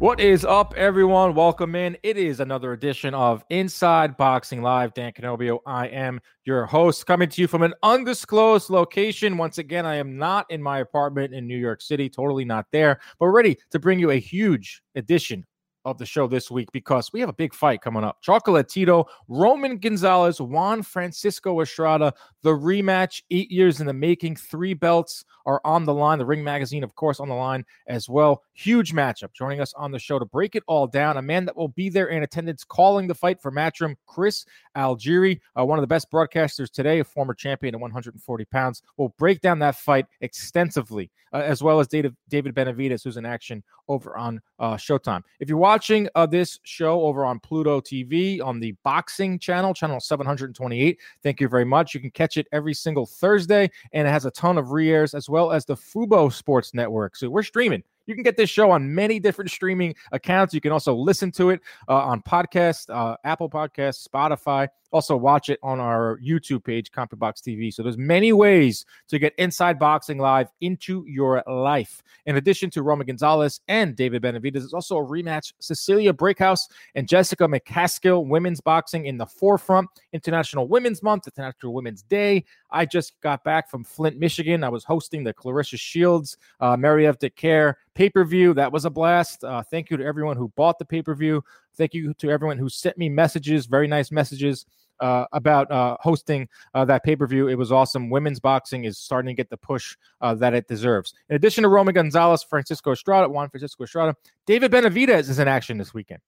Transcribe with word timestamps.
What 0.00 0.18
is 0.18 0.46
up, 0.46 0.72
everyone? 0.78 1.34
Welcome 1.34 1.74
in. 1.74 1.94
It 2.02 2.16
is 2.16 2.40
another 2.40 2.72
edition 2.72 3.12
of 3.12 3.44
Inside 3.50 4.16
Boxing 4.16 4.62
Live. 4.62 4.94
Dan 4.94 5.12
Canobbio, 5.12 5.58
I 5.66 5.88
am 5.88 6.22
your 6.46 6.64
host, 6.64 7.04
coming 7.06 7.28
to 7.28 7.42
you 7.42 7.46
from 7.46 7.60
an 7.60 7.74
undisclosed 7.82 8.70
location. 8.70 9.36
Once 9.36 9.58
again, 9.58 9.84
I 9.84 9.96
am 9.96 10.16
not 10.16 10.46
in 10.48 10.62
my 10.62 10.78
apartment 10.78 11.34
in 11.34 11.46
New 11.46 11.58
York 11.58 11.82
City, 11.82 12.08
totally 12.08 12.46
not 12.46 12.64
there, 12.72 12.98
but 13.18 13.26
ready 13.26 13.58
to 13.72 13.78
bring 13.78 13.98
you 13.98 14.12
a 14.12 14.18
huge 14.18 14.80
edition 14.94 15.44
of 15.84 15.98
the 15.98 16.06
show 16.06 16.26
this 16.26 16.50
week 16.50 16.70
because 16.72 17.12
we 17.12 17.20
have 17.20 17.28
a 17.28 17.34
big 17.34 17.54
fight 17.54 17.80
coming 17.80 18.04
up. 18.04 18.22
Chocolatito, 18.22 19.06
Roman 19.28 19.78
Gonzalez, 19.78 20.40
Juan 20.40 20.82
Francisco 20.82 21.60
Estrada, 21.60 22.12
the 22.42 22.50
rematch, 22.50 23.22
eight 23.30 23.50
years 23.50 23.80
in 23.80 23.86
the 23.86 23.92
making, 23.92 24.36
three 24.36 24.74
belts 24.74 25.24
are 25.46 25.60
on 25.64 25.84
the 25.84 25.94
line. 25.94 26.18
The 26.18 26.26
Ring 26.26 26.44
Magazine, 26.44 26.84
of 26.84 26.94
course, 26.94 27.20
on 27.20 27.28
the 27.28 27.34
line 27.34 27.64
as 27.86 28.08
well. 28.08 28.42
Huge 28.54 28.92
matchup. 28.92 29.32
Joining 29.32 29.60
us 29.60 29.72
on 29.74 29.90
the 29.90 29.98
show 29.98 30.18
to 30.18 30.24
break 30.24 30.54
it 30.54 30.62
all 30.66 30.86
down, 30.86 31.16
a 31.16 31.22
man 31.22 31.44
that 31.46 31.56
will 31.56 31.68
be 31.68 31.88
there 31.88 32.08
in 32.08 32.22
attendance 32.22 32.64
calling 32.64 33.06
the 33.06 33.14
fight 33.14 33.40
for 33.40 33.50
Matchroom, 33.50 33.96
Chris 34.06 34.44
Algieri, 34.76 35.40
uh, 35.58 35.64
one 35.64 35.78
of 35.78 35.82
the 35.82 35.86
best 35.86 36.10
broadcasters 36.10 36.70
today, 36.70 37.00
a 37.00 37.04
former 37.04 37.34
champion 37.34 37.74
at 37.74 37.80
140 37.80 38.44
pounds. 38.46 38.82
We'll 38.96 39.14
break 39.18 39.40
down 39.40 39.58
that 39.60 39.76
fight 39.76 40.06
extensively, 40.20 41.10
uh, 41.32 41.38
as 41.38 41.62
well 41.62 41.80
as 41.80 41.88
David, 41.88 42.14
Benavidez, 42.30 43.02
who's 43.02 43.16
in 43.16 43.26
action 43.26 43.62
over 43.88 44.16
on 44.16 44.40
uh, 44.58 44.74
Showtime. 44.74 45.22
If 45.40 45.48
you're 45.48 45.58
watching 45.58 45.69
uh, 46.14 46.26
this 46.26 46.58
show 46.64 47.02
over 47.02 47.24
on 47.24 47.38
Pluto 47.38 47.80
TV 47.80 48.42
on 48.42 48.60
the 48.60 48.72
boxing 48.82 49.38
channel, 49.38 49.72
channel 49.72 50.00
728, 50.00 50.98
thank 51.22 51.40
you 51.40 51.48
very 51.48 51.64
much. 51.64 51.94
You 51.94 52.00
can 52.00 52.10
catch 52.10 52.36
it 52.36 52.46
every 52.52 52.74
single 52.74 53.06
Thursday, 53.06 53.70
and 53.92 54.08
it 54.08 54.10
has 54.10 54.24
a 54.24 54.30
ton 54.32 54.58
of 54.58 54.72
re 54.72 54.90
airs 54.90 55.14
as 55.14 55.28
well 55.28 55.52
as 55.52 55.64
the 55.64 55.76
Fubo 55.76 56.32
Sports 56.32 56.74
Network. 56.74 57.16
So 57.16 57.30
we're 57.30 57.42
streaming. 57.42 57.82
You 58.10 58.16
can 58.16 58.24
get 58.24 58.36
this 58.36 58.50
show 58.50 58.72
on 58.72 58.92
many 58.92 59.20
different 59.20 59.52
streaming 59.52 59.94
accounts. 60.10 60.52
You 60.52 60.60
can 60.60 60.72
also 60.72 60.96
listen 60.96 61.30
to 61.30 61.50
it 61.50 61.60
uh, 61.88 61.94
on 61.94 62.22
podcast, 62.22 62.90
uh, 62.92 63.16
Apple 63.22 63.48
Podcasts, 63.48 64.04
Spotify. 64.04 64.66
Also, 64.90 65.16
watch 65.16 65.48
it 65.48 65.60
on 65.62 65.78
our 65.78 66.18
YouTube 66.18 66.64
page, 66.64 66.90
CompuBox 66.90 67.34
TV. 67.40 67.72
So 67.72 67.84
there's 67.84 67.96
many 67.96 68.32
ways 68.32 68.84
to 69.06 69.20
get 69.20 69.32
Inside 69.38 69.78
Boxing 69.78 70.18
Live 70.18 70.48
into 70.60 71.04
your 71.06 71.44
life. 71.46 72.02
In 72.26 72.36
addition 72.36 72.70
to 72.70 72.82
Roman 72.82 73.06
Gonzalez 73.06 73.60
and 73.68 73.94
David 73.94 74.22
Benavidez, 74.22 74.54
there's 74.54 74.74
also 74.74 74.98
a 74.98 75.06
rematch. 75.06 75.52
Cecilia 75.60 76.12
Braekhus 76.12 76.62
and 76.96 77.06
Jessica 77.06 77.44
McCaskill, 77.44 78.26
women's 78.26 78.60
boxing 78.60 79.06
in 79.06 79.16
the 79.16 79.26
forefront. 79.26 79.88
International 80.12 80.66
Women's 80.66 81.04
Month, 81.04 81.28
International 81.28 81.72
Women's 81.72 82.02
Day. 82.02 82.44
I 82.72 82.86
just 82.86 83.20
got 83.20 83.44
back 83.44 83.70
from 83.70 83.84
Flint, 83.84 84.18
Michigan. 84.18 84.64
I 84.64 84.68
was 84.68 84.84
hosting 84.84 85.24
the 85.24 85.34
Claressa 85.34 85.78
Shields, 85.78 86.36
uh, 86.60 86.76
Mary 86.76 87.06
F. 87.06 87.16
Care 87.36 87.78
pay 87.94 88.08
per 88.08 88.24
view. 88.24 88.54
That 88.54 88.72
was 88.72 88.84
a 88.84 88.90
blast. 88.90 89.44
Uh, 89.44 89.62
thank 89.62 89.90
you 89.90 89.96
to 89.96 90.04
everyone 90.04 90.36
who 90.36 90.48
bought 90.56 90.78
the 90.78 90.84
pay 90.84 91.02
per 91.02 91.14
view. 91.14 91.42
Thank 91.76 91.94
you 91.94 92.14
to 92.14 92.30
everyone 92.30 92.58
who 92.58 92.68
sent 92.68 92.98
me 92.98 93.08
messages, 93.08 93.66
very 93.66 93.86
nice 93.86 94.10
messages 94.10 94.66
uh, 95.00 95.24
about 95.32 95.70
uh, 95.70 95.96
hosting 96.00 96.48
uh, 96.74 96.84
that 96.84 97.04
pay 97.04 97.16
per 97.16 97.26
view. 97.26 97.48
It 97.48 97.56
was 97.56 97.72
awesome. 97.72 98.10
Women's 98.10 98.40
boxing 98.40 98.84
is 98.84 98.98
starting 98.98 99.28
to 99.28 99.34
get 99.34 99.50
the 99.50 99.56
push 99.56 99.96
uh, 100.20 100.34
that 100.36 100.54
it 100.54 100.68
deserves. 100.68 101.14
In 101.28 101.36
addition 101.36 101.62
to 101.62 101.68
Roman 101.68 101.94
Gonzalez, 101.94 102.42
Francisco 102.42 102.92
Estrada, 102.92 103.28
Juan 103.28 103.48
Francisco 103.48 103.84
Estrada, 103.84 104.14
David 104.46 104.70
Benavidez 104.70 105.28
is 105.28 105.38
in 105.38 105.48
action 105.48 105.78
this 105.78 105.94
weekend. 105.94 106.20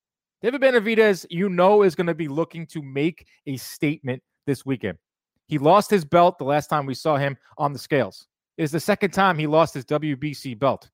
David 0.42 0.60
Benavidez, 0.60 1.24
you 1.30 1.48
know, 1.48 1.82
is 1.82 1.94
going 1.94 2.08
to 2.08 2.14
be 2.14 2.28
looking 2.28 2.66
to 2.66 2.82
make 2.82 3.26
a 3.46 3.56
statement 3.56 4.22
this 4.46 4.66
weekend. 4.66 4.98
He 5.52 5.58
lost 5.58 5.90
his 5.90 6.06
belt 6.06 6.38
the 6.38 6.44
last 6.44 6.68
time 6.68 6.86
we 6.86 6.94
saw 6.94 7.18
him 7.18 7.36
on 7.58 7.74
the 7.74 7.78
scales. 7.78 8.26
It 8.56 8.62
is 8.62 8.70
the 8.70 8.80
second 8.80 9.10
time 9.10 9.36
he 9.36 9.46
lost 9.46 9.74
his 9.74 9.84
WBC 9.84 10.58
belt. 10.58 10.88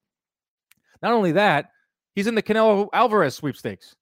Not 1.01 1.13
only 1.13 1.31
that, 1.31 1.71
he's 2.17 2.27
in 2.27 2.35
the 2.35 2.43
Canelo 2.43 2.89
Alvarez 2.93 3.37
sweepstakes. 3.37 3.95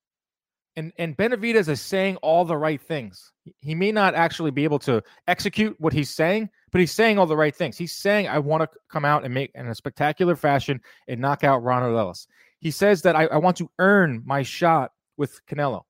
And 0.75 0.95
and 0.97 1.15
Benavidez 1.15 1.69
is 1.69 1.83
saying 1.83 2.17
all 2.23 2.47
the 2.47 2.57
right 2.57 2.81
things. 2.81 3.33
He 3.61 3.75
may 3.75 3.93
not 3.93 4.15
actually 4.15 4.51
be 4.51 4.65
able 4.65 4.79
to 4.79 5.03
execute 5.29 5.77
what 5.79 5.93
he's 5.93 6.09
saying, 6.09 6.49
but 6.73 6.81
he's 6.81 6.93
saying 6.93 7.19
all 7.19 7.27
the 7.27 7.37
right 7.37 7.55
things. 7.55 7.77
He's 7.77 7.95
saying, 7.95 8.27
I 8.27 8.39
want 8.39 8.63
to 8.63 8.79
come 8.89 9.05
out 9.05 9.27
and 9.27 9.35
make 9.35 9.51
in 9.55 9.67
a 9.67 9.75
spectacular 9.75 10.37
fashion 10.37 10.81
and 11.07 11.21
knock 11.21 11.45
out 11.45 11.65
Ronald 11.65 11.99
Ellis. 11.99 12.29
He 12.61 12.71
says 12.71 13.03
that 13.03 13.15
I, 13.15 13.27
I 13.27 13.37
want 13.37 13.59
to 13.59 13.69
earn 13.79 14.23
my 14.25 14.43
shot 14.43 14.93
with 15.19 15.39
Canelo 15.47 15.83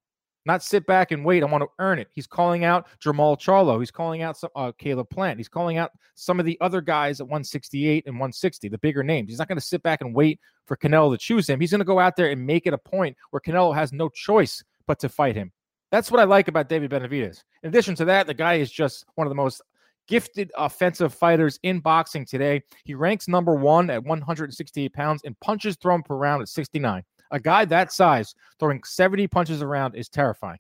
not 0.47 0.62
sit 0.62 0.87
back 0.87 1.11
and 1.11 1.25
wait. 1.25 1.43
I 1.43 1.47
want 1.47 1.62
to 1.62 1.69
earn 1.79 1.99
it. 1.99 2.09
He's 2.12 2.27
calling 2.27 2.65
out 2.65 2.87
Jermall 3.01 3.39
Charlo. 3.39 3.79
He's 3.81 3.91
calling 3.91 4.23
out 4.23 4.37
some 4.37 4.51
uh, 4.55 4.73
Caleb 4.79 5.11
Plant. 5.11 5.39
He's 5.39 5.49
calling 5.49 5.77
out 5.77 5.91
some 6.15 6.39
of 6.39 6.47
the 6.47 6.57
other 6.61 6.81
guys 6.81 7.21
at 7.21 7.27
168 7.27 8.05
and 8.07 8.15
160, 8.15 8.69
the 8.69 8.79
bigger 8.79 9.03
names. 9.03 9.29
He's 9.29 9.39
not 9.39 9.49
going 9.49 9.59
to 9.59 9.65
sit 9.65 9.83
back 9.83 10.01
and 10.01 10.15
wait 10.15 10.41
for 10.67 10.77
Canelo 10.77 11.12
to 11.12 11.19
choose 11.19 11.49
him. 11.49 11.61
He's 11.61 11.71
going 11.71 11.81
to 11.81 11.84
go 11.84 11.99
out 11.99 12.17
there 12.17 12.31
and 12.31 12.47
make 12.47 12.67
it 12.67 12.73
a 12.73 12.79
point 12.79 13.17
where 13.31 13.41
Canelo 13.41 13.75
has 13.75 13.93
no 13.93 14.09
choice 14.09 14.62
but 14.87 14.99
to 15.01 15.09
fight 15.09 15.34
him. 15.34 15.53
That's 15.91 16.11
what 16.11 16.21
I 16.21 16.25
like 16.25 16.49
about 16.49 16.69
David 16.69 16.91
Benavidez. 16.91 17.43
In 17.63 17.69
addition 17.69 17.95
to 17.97 18.05
that, 18.07 18.27
the 18.27 18.34
guy 18.34 18.55
is 18.55 18.71
just 18.71 19.05
one 19.15 19.27
of 19.27 19.31
the 19.31 19.37
most 19.37 19.63
gifted 20.07 20.53
offensive 20.57 21.13
fighters 21.13 21.59
in 21.63 21.81
boxing 21.81 22.25
today. 22.25 22.63
He 22.84 22.95
ranks 22.95 23.28
number 23.28 23.55
one 23.55 23.91
at 23.91 24.05
168 24.05 24.93
pounds 24.93 25.23
and 25.25 25.39
punches 25.41 25.77
thrown 25.77 26.03
per 26.03 26.17
round 26.17 26.43
at 26.43 26.49
69. 26.49 27.03
A 27.31 27.41
guy 27.41 27.64
that 27.66 27.92
size 27.92 28.34
throwing 28.59 28.82
70 28.84 29.26
punches 29.28 29.62
around 29.62 29.94
is 29.94 30.09
terrifying. 30.09 30.59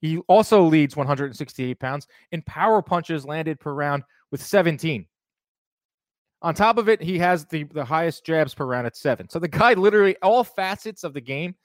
He 0.00 0.18
also 0.28 0.62
leads 0.62 0.96
168 0.96 1.78
pounds 1.78 2.06
in 2.30 2.42
power 2.42 2.82
punches 2.82 3.24
landed 3.24 3.58
per 3.58 3.72
round 3.72 4.04
with 4.30 4.42
17. 4.42 5.06
On 6.40 6.54
top 6.54 6.78
of 6.78 6.88
it, 6.88 7.02
he 7.02 7.18
has 7.18 7.46
the, 7.46 7.64
the 7.64 7.84
highest 7.84 8.24
jabs 8.24 8.54
per 8.54 8.64
round 8.64 8.86
at 8.86 8.96
seven. 8.96 9.28
So 9.28 9.40
the 9.40 9.48
guy 9.48 9.74
literally, 9.74 10.16
all 10.22 10.44
facets 10.44 11.02
of 11.02 11.14
the 11.14 11.20
game, 11.20 11.56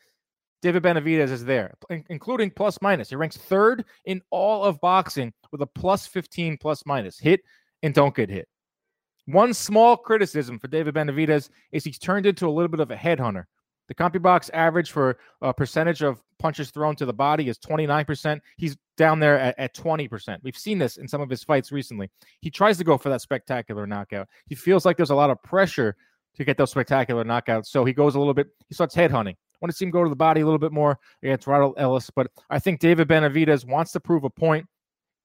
David 0.64 0.82
Benavidez 0.82 1.30
is 1.30 1.46
there, 1.46 1.76
including 2.10 2.50
plus 2.50 2.82
minus. 2.82 3.10
He 3.10 3.16
ranks 3.16 3.38
third 3.38 3.86
in 4.06 4.22
all 4.32 4.64
of 4.64 4.80
boxing 4.80 5.34
with 5.52 5.62
a 5.62 5.68
plus 5.68 6.08
15 6.08 6.58
plus 6.58 6.86
minus 6.86 7.20
hit 7.20 7.42
and 7.84 7.94
don't 7.94 8.16
get 8.16 8.30
hit. 8.30 8.48
One 9.26 9.54
small 9.54 9.96
criticism 9.96 10.60
for 10.60 10.68
David 10.68 10.96
Benavidez 10.96 11.50
is 11.72 11.84
he's 11.84 12.00
turned 12.00 12.26
into 12.26 12.48
a 12.48 12.50
little 12.50 12.70
bit 12.70 12.80
of 12.80 12.92
a 12.92 12.96
headhunter. 12.96 13.44
The 13.88 13.96
CompuBox 13.96 14.50
average 14.54 14.92
for 14.92 15.18
a 15.42 15.54
percentage 15.54 16.02
of 16.02 16.22
punches 16.40 16.72
thrown 16.72 16.96
to 16.96 17.06
the 17.06 17.14
body 17.14 17.50
is 17.50 17.58
29%. 17.58 18.40
He's 18.58 18.78
down 18.98 19.20
there 19.20 19.40
at, 19.40 19.58
at 19.58 19.76
20%. 19.76 20.38
We've 20.44 20.58
seen 20.58 20.78
this 20.78 20.98
in 20.98 21.08
some 21.08 21.22
of 21.22 21.30
his 21.30 21.44
fights 21.44 21.72
recently. 21.72 22.10
He 22.42 22.50
tries 22.50 22.78
to 22.78 22.84
go 22.84 22.98
for 22.98 23.10
that 23.10 23.22
spectacular 23.22 23.86
knockout. 23.86 24.28
He 24.48 24.56
feels 24.56 24.86
like 24.86 24.98
there's 24.98 25.10
a 25.10 25.16
lot 25.16 25.30
of 25.30 25.42
pressure 25.44 25.96
to 26.36 26.44
get 26.44 26.58
those 26.58 26.72
spectacular 26.72 27.24
knockouts. 27.24 27.68
So 27.68 27.86
he 27.86 27.94
goes 27.94 28.16
a 28.16 28.20
little 28.20 28.34
bit, 28.34 28.48
he 28.68 28.76
starts 28.76 28.96
headhunting. 28.96 29.36
Want 29.62 29.72
to 29.72 29.78
see 29.78 29.86
him 29.86 29.92
go 29.92 30.04
to 30.04 30.10
the 30.10 30.16
body 30.16 30.42
a 30.42 30.46
little 30.46 30.60
bit 30.60 30.74
more 30.74 31.00
against 31.22 31.48
Ronald 31.48 31.76
Ellis. 31.78 32.10
But 32.10 32.28
I 32.50 32.60
think 32.60 32.82
David 32.82 33.08
Benavidez 33.08 33.66
wants 33.66 33.94
to 33.94 34.00
prove 34.00 34.26
a 34.26 34.30
point. 34.30 34.66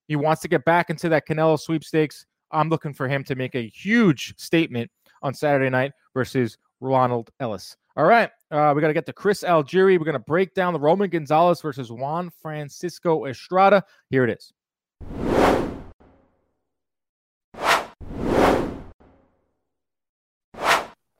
He 0.06 0.14
wants 0.14 0.42
to 0.42 0.48
get 0.48 0.64
back 0.64 0.90
into 0.90 1.08
that 1.08 1.26
Canelo 1.26 1.58
sweepstakes. 1.58 2.24
I'm 2.52 2.68
looking 2.68 2.94
for 2.94 3.08
him 3.08 3.24
to 3.24 3.34
make 3.34 3.56
a 3.56 3.66
huge 3.66 4.34
statement 4.38 4.90
on 5.22 5.34
Saturday 5.34 5.70
night 5.70 5.92
versus 6.14 6.56
Ronald 6.80 7.30
Ellis. 7.40 7.76
All 7.96 8.04
right. 8.04 8.30
Uh, 8.50 8.72
we 8.74 8.80
got 8.80 8.88
to 8.88 8.94
get 8.94 9.06
to 9.06 9.12
Chris 9.12 9.42
Algieri. 9.42 9.98
We're 9.98 10.04
going 10.04 10.14
to 10.14 10.18
break 10.18 10.54
down 10.54 10.72
the 10.72 10.80
Roman 10.80 11.10
Gonzalez 11.10 11.60
versus 11.60 11.92
Juan 11.92 12.30
Francisco 12.40 13.26
Estrada. 13.26 13.84
Here 14.08 14.24
it 14.24 14.30
is. 14.30 14.52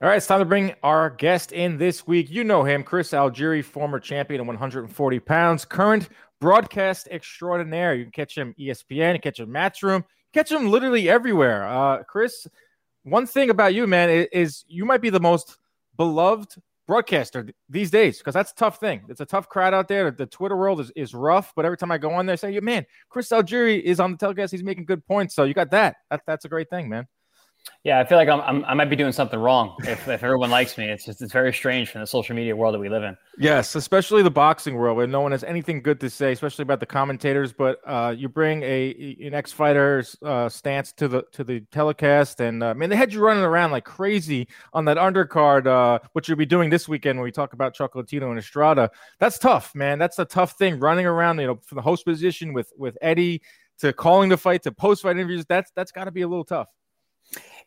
All 0.01 0.09
right, 0.09 0.17
it's 0.17 0.29
time 0.29 0.39
to 0.39 0.45
bring 0.45 0.75
our 0.85 1.11
guest 1.11 1.51
in 1.51 1.77
this 1.77 2.07
week. 2.07 2.31
You 2.31 2.45
know 2.45 2.63
him, 2.63 2.85
Chris 2.85 3.11
Algieri, 3.11 3.65
former 3.65 3.99
champion 3.99 4.41
at 4.41 4.47
140 4.47 5.21
pounds, 5.21 5.65
current 5.65 6.09
broadcast 6.41 7.09
extraordinaire. 7.11 7.95
You 7.95 8.05
can 8.05 8.13
catch 8.13 8.39
him 8.39 8.55
ESPN, 8.59 9.15
you 9.15 9.21
catch 9.21 9.41
him 9.41 9.49
Matchroom, 9.49 10.05
catch 10.33 10.53
him 10.53 10.71
literally 10.71 11.11
everywhere. 11.11 11.67
Uh, 11.67 12.05
Chris, 12.05 12.47
one 13.03 13.27
thing 13.27 13.51
about 13.51 13.75
you, 13.75 13.89
man, 13.89 14.09
is, 14.09 14.29
is 14.31 14.65
you 14.69 14.85
might 14.85 15.03
be 15.03 15.11
the 15.11 15.19
most 15.19 15.59
beloved 15.97 16.55
broadcaster 16.89 17.47
these 17.69 17.91
days 17.91 18.19
because 18.19 18.35
that's 18.35 18.51
a 18.51 18.55
tough 18.57 18.81
thing. 18.81 19.03
It's 19.09 19.21
a 19.21 19.27
tough 19.27 19.49
crowd 19.49 19.75
out 19.75 19.87
there. 19.87 20.11
The 20.11 20.27
Twitter 20.27 20.57
world 20.57 20.81
is, 20.81 20.91
is 20.97 21.15
rough, 21.15 21.53
but 21.55 21.65
every 21.65 21.77
time 21.77 21.93
I 21.93 21.99
go 21.99 22.11
on 22.11 22.27
there, 22.27 22.33
I 22.33 22.37
say, 22.37 22.59
man, 22.61 22.85
Chris 23.11 23.29
Algieri 23.29 23.81
is 23.81 24.01
on 24.01 24.11
the 24.11 24.19
telecast. 24.19 24.51
He's 24.51 24.65
making 24.65 24.87
good 24.87 25.07
points. 25.07 25.37
So 25.37 25.45
you 25.45 25.55
got 25.55 25.71
that. 25.71 25.97
that. 26.11 26.23
That's 26.27 26.47
a 26.47 26.49
great 26.49 26.71
thing, 26.71 26.89
man. 26.89 27.07
Yeah, 27.85 28.01
I 28.01 28.05
feel 28.05 28.19
like 28.19 28.29
I'm, 28.29 28.41
I'm, 28.41 28.65
i 28.65 28.75
might 28.75 28.91
be 28.91 28.97
doing 28.97 29.13
something 29.13 29.39
wrong 29.39 29.77
if, 29.81 30.09
if 30.09 30.23
everyone 30.23 30.51
likes 30.51 30.77
me. 30.77 30.91
It's 30.91 31.05
just 31.05 31.23
it's 31.23 31.33
very 31.33 31.53
strange 31.53 31.91
from 31.91 32.01
the 32.01 32.07
social 32.07 32.35
media 32.35 32.55
world 32.57 32.75
that 32.75 32.81
we 32.81 32.89
live 32.89 33.05
in. 33.05 33.17
Yes, 33.39 33.77
especially 33.77 34.23
the 34.23 34.31
boxing 34.31 34.75
world 34.75 34.97
where 34.97 35.07
no 35.07 35.21
one 35.21 35.33
has 35.33 35.45
anything 35.45 35.81
good 35.81 36.01
to 36.01 36.11
say, 36.11 36.33
especially 36.33 36.65
about 36.65 36.81
the 36.81 36.87
commentators. 36.87 37.53
But 37.53 37.79
uh, 37.87 38.15
you 38.17 38.29
bring 38.29 38.63
a 38.63 39.17
an 39.25 39.33
ex 39.33 39.53
fighter's 39.53 40.17
uh, 40.23 40.49
stance 40.49 40.93
to 40.95 41.09
the 41.09 41.23
to 41.33 41.45
the 41.45 41.61
telecast, 41.73 42.41
and 42.41 42.63
uh, 42.63 42.75
man, 42.75 42.91
they 42.91 42.97
had 42.97 43.13
you 43.13 43.21
running 43.21 43.45
around 43.45 43.71
like 43.71 43.85
crazy 43.85 44.49
on 44.73 44.85
that 44.87 44.97
undercard, 44.97 45.67
uh, 45.67 46.01
which 46.15 46.29
you'll 46.29 46.37
be 46.37 46.47
doing 46.47 46.71
this 46.71 46.89
weekend 46.89 47.19
when 47.19 47.25
we 47.25 47.33
talk 47.33 47.53
about 47.53 47.77
Chocolatito 47.77 48.29
and 48.29 48.39
Estrada. 48.39 48.91
That's 49.21 49.39
tough, 49.39 49.75
man. 49.75 49.99
That's 49.99 50.19
a 50.19 50.25
tough 50.25 50.59
thing 50.59 50.81
running 50.81 51.07
around, 51.07 51.39
you 51.39 51.47
know, 51.47 51.61
from 51.65 51.77
the 51.77 51.83
host 51.83 52.05
position 52.05 52.53
with 52.53 52.73
with 52.77 52.99
Eddie 53.01 53.41
to 53.79 53.93
calling 53.93 54.29
the 54.29 54.37
fight 54.37 54.63
to 54.65 54.73
post 54.73 55.03
fight 55.03 55.13
interviews. 55.13 55.47
That's 55.49 55.71
that's 55.77 55.93
got 55.93 56.05
to 56.05 56.11
be 56.11 56.23
a 56.23 56.29
little 56.29 56.45
tough. 56.45 56.69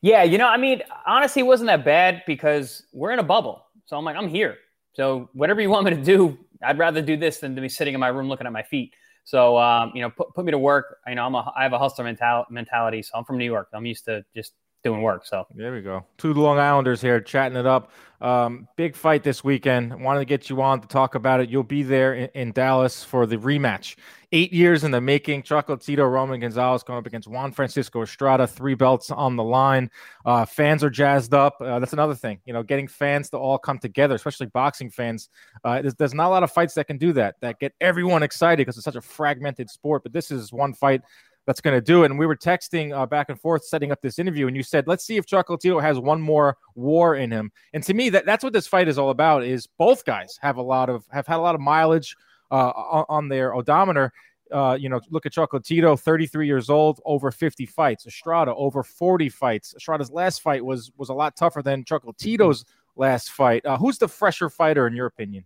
Yeah, 0.02 0.24
you 0.24 0.38
know, 0.38 0.48
I 0.48 0.58
mean, 0.58 0.82
honestly, 1.06 1.42
it 1.42 1.46
wasn't 1.46 1.68
that 1.68 1.86
bad 1.86 2.24
because 2.26 2.84
we're 2.92 3.12
in 3.12 3.20
a 3.20 3.24
bubble. 3.24 3.66
So 3.86 3.98
I'm 3.98 4.04
like, 4.06 4.16
I'm 4.16 4.28
here. 4.28 4.58
So 4.94 5.30
whatever 5.34 5.62
you 5.62 5.70
want 5.70 5.86
me 5.86 5.92
to 5.92 6.02
do, 6.04 6.38
I'd 6.64 6.78
rather 6.78 7.02
do 7.02 7.18
this 7.18 7.40
than 7.40 7.56
to 7.56 7.62
be 7.62 7.70
sitting 7.70 7.94
in 7.94 8.00
my 8.00 8.08
room 8.08 8.28
looking 8.28 8.48
at 8.48 8.54
my 8.54 8.64
feet. 8.64 8.94
So 9.24 9.58
um, 9.58 9.92
you 9.94 10.02
know, 10.02 10.10
put, 10.10 10.34
put 10.34 10.46
me 10.46 10.52
to 10.52 10.58
work. 10.58 10.98
You 11.08 11.16
know, 11.16 11.26
I'm 11.26 11.36
a 11.36 11.52
I 11.56 11.64
have 11.64 11.74
a 11.74 11.80
hustler 11.80 12.06
mental, 12.06 12.46
mentality. 12.50 13.04
So 13.04 13.12
I'm 13.16 13.24
from 13.24 13.38
New 13.38 13.46
York. 13.46 13.70
I'm 13.74 13.86
used 13.86 14.06
to 14.06 14.26
just 14.36 14.54
doing 14.84 15.02
work. 15.02 15.26
So 15.26 15.46
there 15.54 15.74
we 15.74 15.82
go. 15.82 16.06
Two 16.18 16.34
Long 16.34 16.58
Islanders 16.58 17.02
here 17.02 17.22
chatting 17.22 17.58
it 17.58 17.66
up. 17.66 17.92
Um, 18.22 18.68
big 18.76 18.96
fight 18.96 19.24
this 19.24 19.44
weekend. 19.44 20.00
Wanted 20.00 20.20
to 20.20 20.26
get 20.26 20.50
you 20.50 20.62
on 20.62 20.80
to 20.82 20.88
talk 20.88 21.16
about 21.16 21.40
it. 21.40 21.50
You'll 21.50 21.64
be 21.64 21.82
there 21.82 22.14
in, 22.14 22.30
in 22.36 22.52
Dallas 22.52 23.04
for 23.04 23.26
the 23.26 23.38
rematch. 23.38 23.96
Eight 24.32 24.54
years 24.54 24.84
in 24.84 24.92
the 24.92 25.02
making. 25.02 25.42
Chocolatito 25.42 26.10
Roman 26.10 26.40
Gonzalez 26.40 26.84
going 26.84 27.00
up 27.00 27.08
against 27.08 27.28
Juan 27.28 27.52
Francisco 27.52 28.04
Estrada. 28.04 28.46
Three 28.46 28.76
belts 28.76 29.10
on 29.10 29.36
the 29.36 29.44
line. 29.44 29.90
Uh, 30.24 30.46
fans 30.46 30.84
are 30.84 30.90
jazzed 30.90 31.34
up. 31.34 31.56
Uh, 31.60 31.80
that's 31.80 31.94
another 31.94 32.16
thing. 32.16 32.40
You 32.46 32.54
know, 32.54 32.62
getting 32.62 32.88
fans 32.88 33.30
to 33.32 33.38
all 33.38 33.58
come 33.58 33.80
together, 33.80 34.16
especially 34.16 34.46
boxing 34.48 34.92
fans. 34.92 35.30
Uh, 35.64 35.82
there's, 35.82 35.96
there's 35.96 36.14
not 36.14 36.28
a 36.28 36.30
lot 36.30 36.44
of 36.44 36.52
fights 36.52 36.76
that 36.76 36.86
can 36.86 36.98
do 36.98 37.14
that. 37.14 37.36
That 37.42 37.60
get 37.60 37.74
everyone 37.82 38.22
excited 38.22 38.60
because 38.60 38.78
it's 38.78 38.86
such 38.86 38.96
a 38.96 39.02
fragmented 39.02 39.70
sport. 39.70 40.04
But 40.04 40.14
this 40.14 40.30
is 40.30 40.54
one 40.54 40.74
fight 40.74 41.02
that's 41.46 41.62
going 41.62 41.76
to 41.76 41.82
do 41.82 42.04
it. 42.04 42.12
And 42.12 42.20
we 42.20 42.26
were 42.26 42.36
texting 42.36 42.96
uh, 42.96 43.06
back 43.06 43.30
and 43.30 43.40
forth 43.40 43.66
setting 43.66 43.92
up 43.92 44.02
this 44.02 44.20
interview, 44.20 44.48
and 44.48 44.56
you 44.56 44.64
said, 44.64 44.88
"Let's 44.88 45.06
see 45.06 45.18
if 45.18 45.26
Chocolatito 45.26 45.82
has 45.82 46.00
one 46.00 46.22
more 46.22 46.58
war 46.76 47.16
in 47.16 47.32
him." 47.32 47.52
And 47.74 47.84
to 47.84 47.94
me, 47.94 48.10
that 48.10 48.26
that's 48.26 48.44
what 48.44 48.54
this 48.54 48.68
fight 48.68 48.88
is 48.88 48.98
all 48.98 49.10
about. 49.10 49.44
Is 49.44 49.68
both 49.78 50.06
guys 50.06 50.38
have 50.42 50.58
a 50.58 50.62
lot 50.62 50.90
of 50.90 51.06
have 51.12 51.28
had 51.28 51.38
a 51.38 51.42
lot 51.42 51.56
of 51.56 51.62
mileage 51.62 52.16
uh, 52.52 52.72
on 53.10 53.28
their 53.28 53.56
odometer. 53.56 54.12
Uh, 54.52 54.78
you 54.78 54.90
know, 54.90 55.00
look 55.10 55.26
at 55.26 55.32
Chocolatito, 55.32 55.98
33 55.98 56.46
years 56.46 56.70
old, 56.70 57.00
over 57.06 57.32
50 57.32 57.66
fights. 57.66 58.06
Estrada, 58.06 58.54
over 58.56 58.84
40 58.84 59.30
fights. 59.30 59.74
Estrada's 59.78 60.12
last 60.12 60.42
fight 60.42 60.64
was 60.64 60.92
was 60.98 61.10
a 61.10 61.14
lot 61.14 61.36
tougher 61.36 61.62
than 61.62 61.84
Chocolatito's 61.84 62.66
last 62.96 63.32
fight. 63.32 63.66
Uh, 63.66 63.78
who's 63.78 63.98
the 63.98 64.08
fresher 64.08 64.50
fighter 64.50 64.88
in 64.88 64.94
your 64.94 65.08
opinion? 65.08 65.46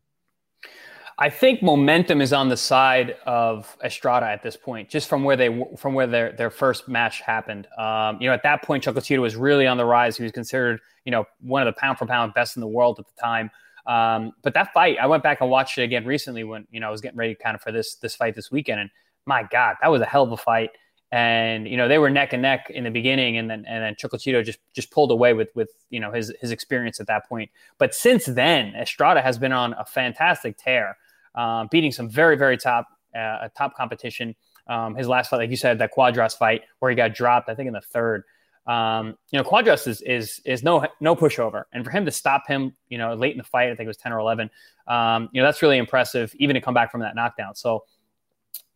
I 1.18 1.30
think 1.30 1.64
momentum 1.64 2.20
is 2.20 2.34
on 2.34 2.50
the 2.50 2.58
side 2.58 3.16
of 3.26 3.78
Estrada 3.84 4.26
at 4.26 4.44
this 4.44 4.58
point, 4.58 4.90
just 4.90 5.08
from 5.08 5.24
where 5.24 5.38
they 5.38 5.66
from 5.78 5.94
where 5.94 6.08
their 6.08 6.34
their 6.34 6.50
first 6.50 6.90
match 6.90 7.22
happened. 7.22 7.68
Um, 7.78 8.18
you 8.20 8.28
know, 8.28 8.34
at 8.34 8.44
that 8.44 8.64
point, 8.64 8.84
Chocolatito 8.84 9.22
was 9.22 9.38
really 9.38 9.66
on 9.66 9.78
the 9.78 9.86
rise. 9.86 10.18
He 10.18 10.24
was 10.24 10.34
considered, 10.34 10.82
you 11.06 11.12
know, 11.12 11.26
one 11.40 11.66
of 11.66 11.74
the 11.74 11.80
pound 11.80 12.00
for 12.00 12.06
pound 12.06 12.34
best 12.34 12.58
in 12.58 12.60
the 12.60 12.68
world 12.68 13.00
at 13.00 13.06
the 13.08 13.22
time. 13.22 13.50
Um, 13.86 14.34
but 14.42 14.54
that 14.56 14.74
fight, 14.74 14.98
I 15.00 15.08
went 15.08 15.24
back 15.24 15.40
and 15.40 15.50
watched 15.50 15.78
it 15.78 15.84
again 15.84 16.06
recently 16.06 16.44
when 16.44 16.68
you 16.70 16.82
know 16.82 16.88
I 16.88 16.92
was 16.92 17.00
getting 17.00 17.18
ready 17.18 17.34
kind 17.34 17.56
of 17.56 17.62
for 17.62 17.72
this 17.72 17.96
this 17.96 18.16
fight 18.16 18.36
this 18.36 18.52
weekend, 18.52 18.82
and 18.82 18.90
my 19.26 19.44
God, 19.44 19.78
that 19.82 19.88
was 19.88 20.02
a 20.02 20.06
hell 20.06 20.24
of 20.24 20.34
a 20.34 20.38
fight. 20.38 20.72
And 21.14 21.66
you 21.66 21.78
know 21.78 21.88
they 21.88 22.00
were 22.00 22.10
neck 22.10 22.34
and 22.34 22.42
neck 22.42 22.70
in 22.70 22.84
the 22.84 22.92
beginning, 22.92 23.38
and 23.38 23.50
then 23.50 23.64
and 23.70 23.82
then 23.82 23.96
Chocolatito 23.96 24.44
just 24.44 24.60
just 24.74 24.92
pulled 24.92 25.12
away 25.12 25.34
with 25.34 25.48
with 25.56 25.70
you 25.90 26.02
know 26.02 26.12
his 26.12 26.34
his 26.42 26.52
experience 26.52 27.00
at 27.00 27.08
that 27.08 27.30
point. 27.30 27.50
But 27.78 27.96
since 27.96 28.26
then, 28.26 28.76
Estrada 28.76 29.22
has 29.22 29.38
been 29.38 29.54
on 29.54 29.72
a 29.74 29.86
fantastic 29.86 30.58
tear 30.58 30.98
um, 31.36 31.68
beating 31.72 31.92
some 31.92 32.10
very, 32.10 32.36
very 32.38 32.58
top 32.58 32.88
uh, 33.16 33.50
top 33.58 33.76
competition. 33.76 34.36
Um, 34.68 34.96
his 34.96 35.08
last 35.08 35.30
fight, 35.30 35.38
like 35.38 35.50
you 35.50 35.58
said, 35.58 35.80
that 35.80 35.92
Cuadras 35.96 36.38
fight 36.38 36.64
where 36.80 36.90
he 36.90 36.96
got 36.96 37.14
dropped, 37.14 37.50
I 37.50 37.56
think 37.56 37.68
in 37.68 37.74
the 37.74 37.82
third. 37.82 38.24
Um, 38.68 39.16
you 39.32 39.38
know, 39.38 39.44
Cuadras 39.44 39.88
is 39.88 40.02
is 40.02 40.42
is 40.44 40.64
no 40.64 40.86
no 41.00 41.16
pushover, 41.16 41.66
and 41.72 41.86
for 41.86 41.92
him 41.92 42.06
to 42.06 42.12
stop 42.12 42.48
him, 42.48 42.76
you 42.90 42.98
know, 42.98 43.14
late 43.14 43.34
in 43.34 43.38
the 43.38 43.44
fight, 43.44 43.70
I 43.70 43.76
think 43.76 43.82
it 43.82 43.88
was 43.88 43.98
ten 43.98 44.12
or 44.12 44.20
eleven. 44.20 44.50
Um, 44.88 45.30
you 45.32 45.42
know, 45.42 45.48
that's 45.48 45.62
really 45.62 45.78
impressive, 45.78 46.34
even 46.40 46.56
to 46.56 46.62
come 46.62 46.74
back 46.74 46.92
from 46.92 47.02
that 47.02 47.16
knockdown. 47.16 47.54
So, 47.54 47.84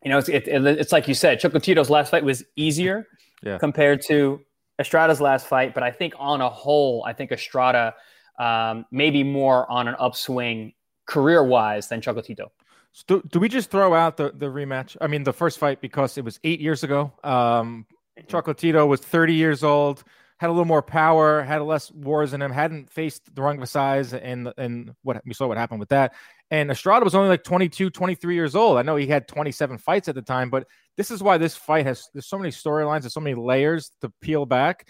you 0.04 0.10
know, 0.10 0.20
it's 0.20 0.30
it, 0.30 0.48
it, 0.48 0.64
it's 0.66 0.92
like 0.92 1.08
you 1.08 1.16
said, 1.16 1.42
Chocolatito's 1.42 1.90
last 1.90 2.12
fight 2.12 2.24
was 2.24 2.44
easier 2.56 3.08
yeah. 3.44 3.58
compared 3.58 4.02
to 4.04 4.42
Estrada's 4.78 5.20
last 5.20 5.48
fight, 5.48 5.74
but 5.74 5.82
I 5.82 5.92
think 5.92 6.14
on 6.18 6.42
a 6.42 6.50
whole, 6.50 7.04
I 7.06 7.14
think 7.14 7.32
Estrada 7.32 7.96
um, 8.40 8.86
maybe 8.92 9.24
more 9.24 9.70
on 9.70 9.88
an 9.88 9.96
upswing 10.00 10.74
career 11.10 11.44
wise 11.44 11.90
than 11.90 12.02
Chocolatito. 12.02 12.50
So 12.92 13.04
do, 13.08 13.24
do, 13.30 13.40
we 13.40 13.50
just 13.50 13.72
throw 13.72 13.94
out 13.94 14.18
the, 14.18 14.32
the 14.36 14.46
rematch? 14.46 14.96
I 15.02 15.08
mean, 15.08 15.24
the 15.24 15.34
first 15.34 15.60
fight 15.60 15.82
because 15.82 16.18
it 16.18 16.24
was 16.24 16.40
eight 16.44 16.60
years 16.60 16.84
ago. 16.84 17.12
Um, 17.24 17.86
Chocolatito 18.28 18.88
was 18.88 19.02
30 19.02 19.34
years 19.34 19.64
old, 19.64 20.04
had 20.38 20.50
a 20.50 20.54
little 20.54 20.66
more 20.66 20.82
power, 20.82 21.42
had 21.42 21.62
less 21.62 21.92
wars 21.92 22.34
in 22.34 22.42
him, 22.42 22.52
hadn't 22.52 22.90
faced 22.90 23.34
the 23.34 23.42
wrong 23.42 23.64
size, 23.66 24.14
and 24.14 24.52
and 24.58 24.94
what 25.04 25.22
we 25.26 25.34
saw 25.34 25.48
what 25.48 25.58
happened 25.58 25.80
with 25.80 25.90
that. 25.90 26.14
And 26.52 26.72
Estrada 26.72 27.04
was 27.04 27.16
only 27.16 27.30
like 27.30 27.44
22, 27.44 27.92
23 27.92 28.36
years 28.36 28.56
old. 28.56 28.78
I 28.78 28.82
know 28.82 28.96
he 28.96 29.06
had 29.06 29.28
27 29.28 29.78
fights 29.78 30.08
at 30.08 30.16
the 30.16 30.22
time, 30.22 30.50
but 30.50 30.68
this 30.98 31.12
is 31.12 31.22
why 31.22 31.38
this 31.38 31.56
fight 31.56 31.86
has 31.86 32.10
there's 32.14 32.28
so 32.28 32.38
many 32.38 32.50
storylines, 32.50 33.02
there's 33.02 33.14
so 33.14 33.20
many 33.20 33.36
layers 33.36 33.92
to 34.02 34.12
peel 34.22 34.46
back. 34.46 34.88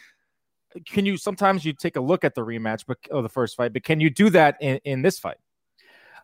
Can 0.88 1.06
you 1.06 1.18
sometimes 1.18 1.66
you 1.66 1.74
take 1.74 1.95
a 1.95 2.01
look 2.01 2.24
at 2.24 2.36
the 2.36 2.42
rematch, 2.42 2.83
but 2.88 2.98
of 3.12 3.24
the 3.24 3.30
first 3.30 3.57
fight, 3.57 3.74
but 3.74 3.83
can 3.83 4.00
you 4.00 4.10
do 4.10 4.30
that 4.31 4.57
in, 4.62 4.80
in 4.86 5.01
this 5.01 5.19
fight? 5.19 5.38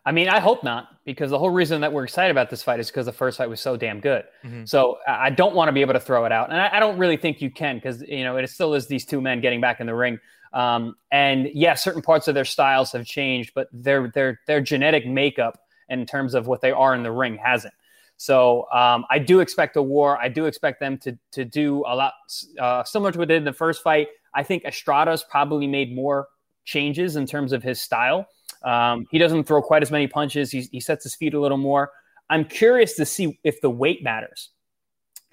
I 0.06 0.12
mean, 0.12 0.28
I 0.28 0.38
hope 0.38 0.62
not, 0.62 1.04
because 1.04 1.30
the 1.30 1.38
whole 1.38 1.50
reason 1.50 1.80
that 1.80 1.92
we're 1.92 2.04
excited 2.04 2.30
about 2.30 2.48
this 2.48 2.62
fight 2.62 2.78
is 2.78 2.86
because 2.86 3.06
the 3.06 3.12
first 3.12 3.38
fight 3.38 3.50
was 3.50 3.60
so 3.60 3.76
damn 3.76 3.98
good. 3.98 4.22
Mm-hmm. 4.44 4.64
So 4.64 4.98
I 5.06 5.30
don't 5.30 5.56
want 5.56 5.68
to 5.68 5.72
be 5.72 5.80
able 5.80 5.94
to 5.94 6.00
throw 6.00 6.24
it 6.24 6.32
out, 6.32 6.50
and 6.50 6.60
I, 6.60 6.76
I 6.76 6.80
don't 6.80 6.96
really 6.96 7.16
think 7.16 7.42
you 7.42 7.50
can, 7.50 7.76
because 7.76 8.02
you 8.02 8.22
know 8.22 8.36
it 8.36 8.48
still 8.48 8.72
is 8.74 8.86
these 8.86 9.04
two 9.04 9.20
men 9.20 9.40
getting 9.40 9.60
back 9.60 9.80
in 9.80 9.86
the 9.86 9.94
ring. 9.94 10.20
Um, 10.52 10.94
and 11.10 11.46
yes, 11.46 11.52
yeah, 11.54 11.74
certain 11.74 12.02
parts 12.02 12.28
of 12.28 12.34
their 12.34 12.44
styles 12.44 12.92
have 12.92 13.04
changed, 13.04 13.50
but 13.54 13.68
their 13.72 14.10
their 14.14 14.40
their 14.46 14.60
genetic 14.60 15.06
makeup 15.06 15.58
in 15.88 16.06
terms 16.06 16.34
of 16.34 16.46
what 16.46 16.60
they 16.60 16.70
are 16.70 16.94
in 16.94 17.02
the 17.02 17.12
ring 17.12 17.36
hasn't. 17.36 17.74
So 18.16 18.66
um, 18.72 19.04
I 19.10 19.18
do 19.18 19.40
expect 19.40 19.76
a 19.76 19.82
war. 19.82 20.18
I 20.18 20.28
do 20.28 20.46
expect 20.46 20.78
them 20.80 20.98
to 20.98 21.18
to 21.32 21.44
do 21.44 21.84
a 21.86 21.94
lot 21.94 22.14
uh, 22.60 22.84
similar 22.84 23.10
to 23.10 23.18
what 23.18 23.28
they 23.28 23.34
did 23.34 23.38
in 23.42 23.44
the 23.44 23.52
first 23.52 23.82
fight. 23.82 24.06
I 24.34 24.44
think 24.44 24.64
Estrada's 24.64 25.24
probably 25.28 25.66
made 25.66 25.94
more 25.94 26.28
changes 26.64 27.16
in 27.16 27.26
terms 27.26 27.52
of 27.52 27.62
his 27.62 27.82
style. 27.82 28.26
Um, 28.66 29.06
he 29.10 29.18
doesn't 29.18 29.44
throw 29.44 29.62
quite 29.62 29.82
as 29.82 29.90
many 29.90 30.08
punches. 30.08 30.50
He, 30.50 30.62
he 30.72 30.80
sets 30.80 31.04
his 31.04 31.14
feet 31.14 31.32
a 31.32 31.40
little 31.40 31.56
more. 31.56 31.90
I'm 32.28 32.44
curious 32.44 32.94
to 32.96 33.06
see 33.06 33.38
if 33.44 33.60
the 33.60 33.70
weight 33.70 34.02
matters. 34.02 34.50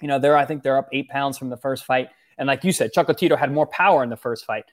You 0.00 0.08
know, 0.08 0.18
they're 0.20 0.36
I 0.36 0.46
think 0.46 0.62
they're 0.62 0.78
up 0.78 0.88
eight 0.92 1.08
pounds 1.08 1.36
from 1.36 1.50
the 1.50 1.56
first 1.56 1.84
fight, 1.84 2.08
and 2.38 2.46
like 2.46 2.62
you 2.62 2.72
said, 2.72 2.92
Chocolatito 2.94 3.36
had 3.36 3.52
more 3.52 3.66
power 3.66 4.02
in 4.02 4.08
the 4.08 4.16
first 4.16 4.44
fight. 4.44 4.64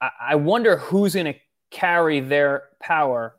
I, 0.00 0.10
I 0.20 0.34
wonder 0.34 0.76
who's 0.76 1.14
going 1.14 1.32
to 1.32 1.38
carry 1.70 2.20
their 2.20 2.64
power 2.80 3.36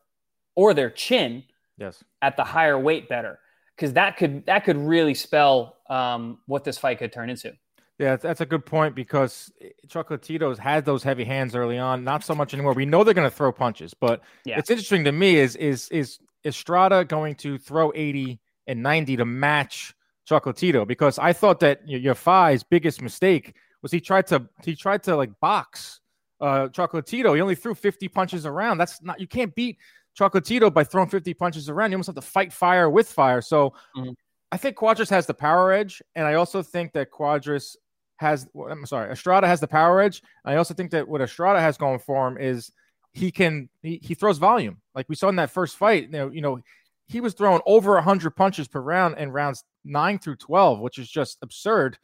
or 0.56 0.74
their 0.74 0.90
chin 0.90 1.44
yes. 1.78 2.04
at 2.22 2.36
the 2.36 2.44
higher 2.44 2.80
weight 2.80 3.08
better, 3.08 3.40
because 3.76 3.94
that 3.94 4.18
could 4.18 4.46
that 4.48 4.64
could 4.64 4.78
really 4.78 5.14
spell 5.14 5.78
um, 5.90 6.40
what 6.48 6.64
this 6.64 6.78
fight 6.78 6.98
could 6.98 7.14
turn 7.14 7.30
into. 7.30 7.54
Yeah, 8.00 8.16
that's 8.16 8.42
a 8.42 8.46
good 8.46 8.64
point 8.64 8.94
because 8.94 9.52
Chocolatito's 9.88 10.60
had 10.60 10.86
those 10.86 11.02
heavy 11.02 11.24
hands 11.24 11.56
early 11.56 11.80
on, 11.80 12.04
not 12.04 12.24
so 12.24 12.36
much 12.36 12.54
anymore. 12.54 12.74
We 12.74 12.86
know 12.86 13.04
they're 13.04 13.16
going 13.16 13.30
to 13.30 13.36
throw 13.36 13.52
punches, 13.52 13.96
but 13.96 14.22
yeah. 14.46 14.60
it's 14.60 14.70
interesting 14.70 15.04
to 15.06 15.12
me 15.12 15.38
is 15.38 15.56
is 15.56 15.90
is 15.90 16.20
Estrada 16.46 17.04
going 17.04 17.34
to 17.36 17.58
throw 17.58 17.92
80 17.96 18.40
and 18.68 18.84
90 18.84 19.18
to 19.18 19.26
match 19.26 19.96
Chocolatito? 20.30 20.88
Because 20.88 21.18
I 21.18 21.34
thought 21.34 21.60
that 21.62 21.88
your 21.88 22.14
Yafai's 22.14 22.64
biggest 22.64 23.02
mistake 23.02 23.56
was 23.82 23.92
he 23.92 24.00
tried 24.00 24.28
to 24.28 24.48
he 24.64 24.76
tried 24.76 25.02
to 25.04 25.16
like 25.16 25.32
box 25.40 26.00
uh 26.40 26.68
Chocolatito. 26.68 27.34
He 27.34 27.42
only 27.42 27.56
threw 27.56 27.74
50 27.74 28.08
punches 28.10 28.46
around. 28.46 28.78
That's 28.78 29.02
not 29.02 29.20
you 29.20 29.28
can't 29.28 29.56
beat 29.56 29.80
Chocolatito 30.18 30.72
by 30.72 30.84
throwing 30.84 31.10
50 31.10 31.34
punches 31.34 31.68
around. 31.68 31.90
You 31.90 31.96
almost 31.96 32.08
have 32.08 32.16
to 32.16 32.22
fight 32.22 32.54
fire 32.54 32.92
with 32.92 33.12
fire. 33.12 33.42
So 33.42 33.74
mm-hmm. 33.96 34.12
I 34.52 34.58
think 34.58 34.78
Cuadras 34.78 35.10
has 35.10 35.26
the 35.26 35.34
power 35.34 35.72
edge, 35.72 36.02
and 36.16 36.26
I 36.26 36.36
also 36.36 36.62
think 36.62 36.94
that 36.94 37.12
Cuadras 37.12 37.76
has 38.18 38.48
I'm 38.70 38.86
sorry, 38.86 39.12
Estrada 39.12 39.48
has 39.48 39.60
the 39.60 39.68
power 39.68 40.02
edge. 40.02 40.22
I 40.46 40.56
also 40.56 40.74
think 40.74 40.92
that 40.92 41.08
what 41.08 41.22
Estrada 41.22 41.60
has 41.60 41.78
going 41.78 42.00
for 42.00 42.28
him 42.28 42.38
is 42.38 42.72
he 43.14 43.32
can 43.32 43.70
he, 43.82 44.00
he 44.04 44.14
throws 44.14 44.38
volume. 44.38 44.82
Like 44.94 45.08
we 45.10 45.16
saw 45.16 45.30
in 45.30 45.38
that 45.38 45.52
first 45.52 45.78
fight, 45.78 46.04
you 46.04 46.12
know, 46.12 46.32
you 46.32 46.42
know, 46.42 46.60
he 47.08 47.22
was 47.22 47.34
throwing 47.34 47.62
over 47.66 47.94
100 47.94 48.32
punches 48.32 48.68
per 48.68 48.82
round 48.82 49.18
in 49.18 49.32
rounds 49.32 49.64
9 49.86 50.20
through 50.20 50.36
12, 50.36 50.80
which 50.80 50.98
is 50.98 51.10
just 51.10 51.38
absurd. 51.42 51.98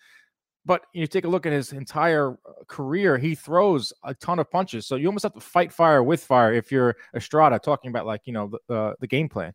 But 0.66 0.84
you 0.94 1.06
take 1.08 1.26
a 1.26 1.28
look 1.28 1.46
at 1.46 1.52
his 1.52 1.74
entire 1.74 2.32
uh, 2.32 2.64
career, 2.68 3.18
he 3.18 3.36
throws 3.36 3.92
a 4.04 4.14
ton 4.14 4.40
of 4.40 4.50
punches. 4.50 4.88
So 4.88 4.96
you 4.96 5.08
almost 5.08 5.24
have 5.24 5.34
to 5.34 5.42
fight 5.42 5.74
fire 5.74 6.02
with 6.02 6.24
fire 6.24 6.54
if 6.54 6.72
you're 6.72 6.96
Estrada 7.14 7.60
talking 7.60 7.90
about 7.90 8.06
like, 8.06 8.22
you 8.26 8.32
know, 8.32 8.52
the, 8.68 8.74
uh, 8.74 8.94
the 9.02 9.08
game 9.08 9.28
plan. 9.28 9.54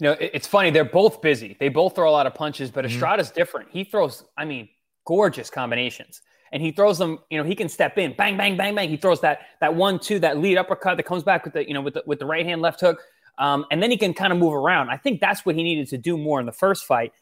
You 0.00 0.08
know, 0.08 0.16
it's 0.20 0.46
funny. 0.46 0.70
They're 0.70 0.84
both 0.84 1.22
busy. 1.22 1.56
They 1.58 1.68
both 1.68 1.94
throw 1.94 2.08
a 2.08 2.12
lot 2.12 2.26
of 2.26 2.34
punches, 2.34 2.70
but 2.70 2.84
mm-hmm. 2.84 2.94
Estrada's 2.94 3.28
mm-hmm. 3.28 3.36
different. 3.36 3.68
He 3.70 3.84
throws, 3.84 4.24
I 4.36 4.44
mean, 4.44 4.68
gorgeous 5.04 5.50
combinations. 5.50 6.22
and 6.52 6.62
he 6.62 6.70
throws 6.70 6.98
them. 6.98 7.18
You 7.30 7.38
know, 7.38 7.44
he 7.44 7.56
can 7.56 7.68
step 7.68 7.98
in, 7.98 8.14
bang, 8.16 8.36
bang, 8.36 8.56
bang, 8.56 8.74
bang. 8.74 8.88
He 8.88 8.96
throws 8.96 9.20
that 9.22 9.40
that 9.60 9.74
one 9.74 9.98
two 9.98 10.18
that 10.20 10.38
lead 10.38 10.56
uppercut 10.56 10.96
that 10.96 11.02
comes 11.02 11.22
back 11.24 11.44
with 11.44 11.52
the 11.54 11.66
you 11.66 11.74
know 11.74 11.80
with 11.82 11.94
the 11.94 12.02
with 12.06 12.20
the 12.20 12.26
right 12.26 12.46
hand 12.46 12.62
left 12.62 12.80
hook, 12.80 13.02
um, 13.38 13.66
and 13.70 13.82
then 13.82 13.90
he 13.90 13.96
can 13.96 14.14
kind 14.14 14.32
of 14.32 14.38
move 14.38 14.54
around. 14.54 14.88
I 14.88 14.96
think 14.96 15.20
that's 15.20 15.44
what 15.44 15.56
he 15.56 15.62
needed 15.62 15.88
to 15.88 15.98
do 15.98 16.16
more 16.16 16.38
in 16.40 16.46
the 16.46 16.52
first 16.52 16.84
fight. 16.84 17.12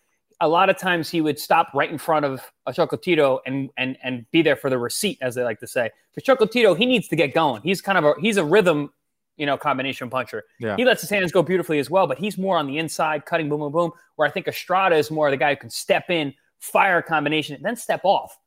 A 0.41 0.49
lot 0.49 0.69
of 0.69 0.77
times 0.77 1.09
he 1.09 1.21
would 1.21 1.39
stop 1.39 1.69
right 1.73 1.91
in 1.91 1.99
front 1.99 2.25
of 2.27 2.43
a 2.67 2.73
Chocolatito 2.73 3.39
and 3.47 3.71
and 3.79 3.97
and 4.03 4.27
be 4.33 4.43
there 4.43 4.57
for 4.57 4.69
the 4.69 4.79
receipt, 4.79 5.19
as 5.23 5.35
they 5.35 5.45
like 5.45 5.61
to 5.61 5.67
say. 5.67 5.91
For 6.13 6.21
Chocolatito, 6.21 6.77
he 6.77 6.85
needs 6.85 7.09
to 7.09 7.17
get 7.17 7.33
going. 7.33 7.63
He's 7.63 7.81
kind 7.81 7.97
of 7.97 8.05
a 8.05 8.15
he's 8.21 8.37
a 8.37 8.45
rhythm 8.45 8.91
you 9.39 9.47
know, 9.47 9.57
combination 9.57 10.11
puncher. 10.11 10.45
Yeah. 10.61 10.77
He 10.77 10.85
lets 10.85 11.01
his 11.01 11.09
hands 11.09 11.33
go 11.33 11.43
beautifully 11.43 11.79
as 11.79 11.89
well, 11.89 12.07
but 12.07 12.19
he's 12.19 12.37
more 12.37 12.59
on 12.59 12.67
the 12.67 12.77
inside, 12.77 13.25
cutting 13.25 13.49
boom, 13.49 13.61
boom, 13.61 13.73
boom. 13.73 13.93
Where 14.17 14.29
I 14.29 14.31
think 14.31 14.47
Estrada 14.47 14.95
is 14.95 15.11
more 15.11 15.31
the 15.31 15.39
guy 15.39 15.55
who 15.55 15.57
can 15.57 15.71
step 15.71 16.11
in, 16.11 16.35
fire 16.63 17.03
combination, 17.03 17.57
and 17.57 17.65
then 17.65 17.77
step 17.77 18.01
off. 18.05 18.39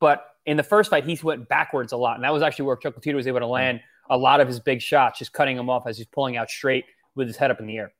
But 0.00 0.24
in 0.46 0.56
the 0.56 0.62
first 0.62 0.88
fight, 0.88 1.04
he 1.04 1.18
went 1.22 1.48
backwards 1.48 1.92
a 1.92 1.96
lot, 1.96 2.14
and 2.14 2.24
that 2.24 2.32
was 2.32 2.42
actually 2.42 2.66
where 2.66 2.76
Chocolatito 2.76 3.16
was 3.16 3.26
able 3.26 3.40
to 3.40 3.46
land 3.46 3.80
a 4.08 4.16
lot 4.16 4.40
of 4.40 4.46
his 4.46 4.60
big 4.60 4.80
shots, 4.80 5.18
just 5.18 5.32
cutting 5.32 5.56
him 5.56 5.68
off 5.68 5.86
as 5.86 5.98
he's 5.98 6.06
pulling 6.06 6.36
out 6.36 6.48
straight 6.48 6.84
with 7.16 7.26
his 7.26 7.36
head 7.36 7.50
up 7.50 7.60
in 7.60 7.66
the 7.66 7.76
air. 7.76 7.92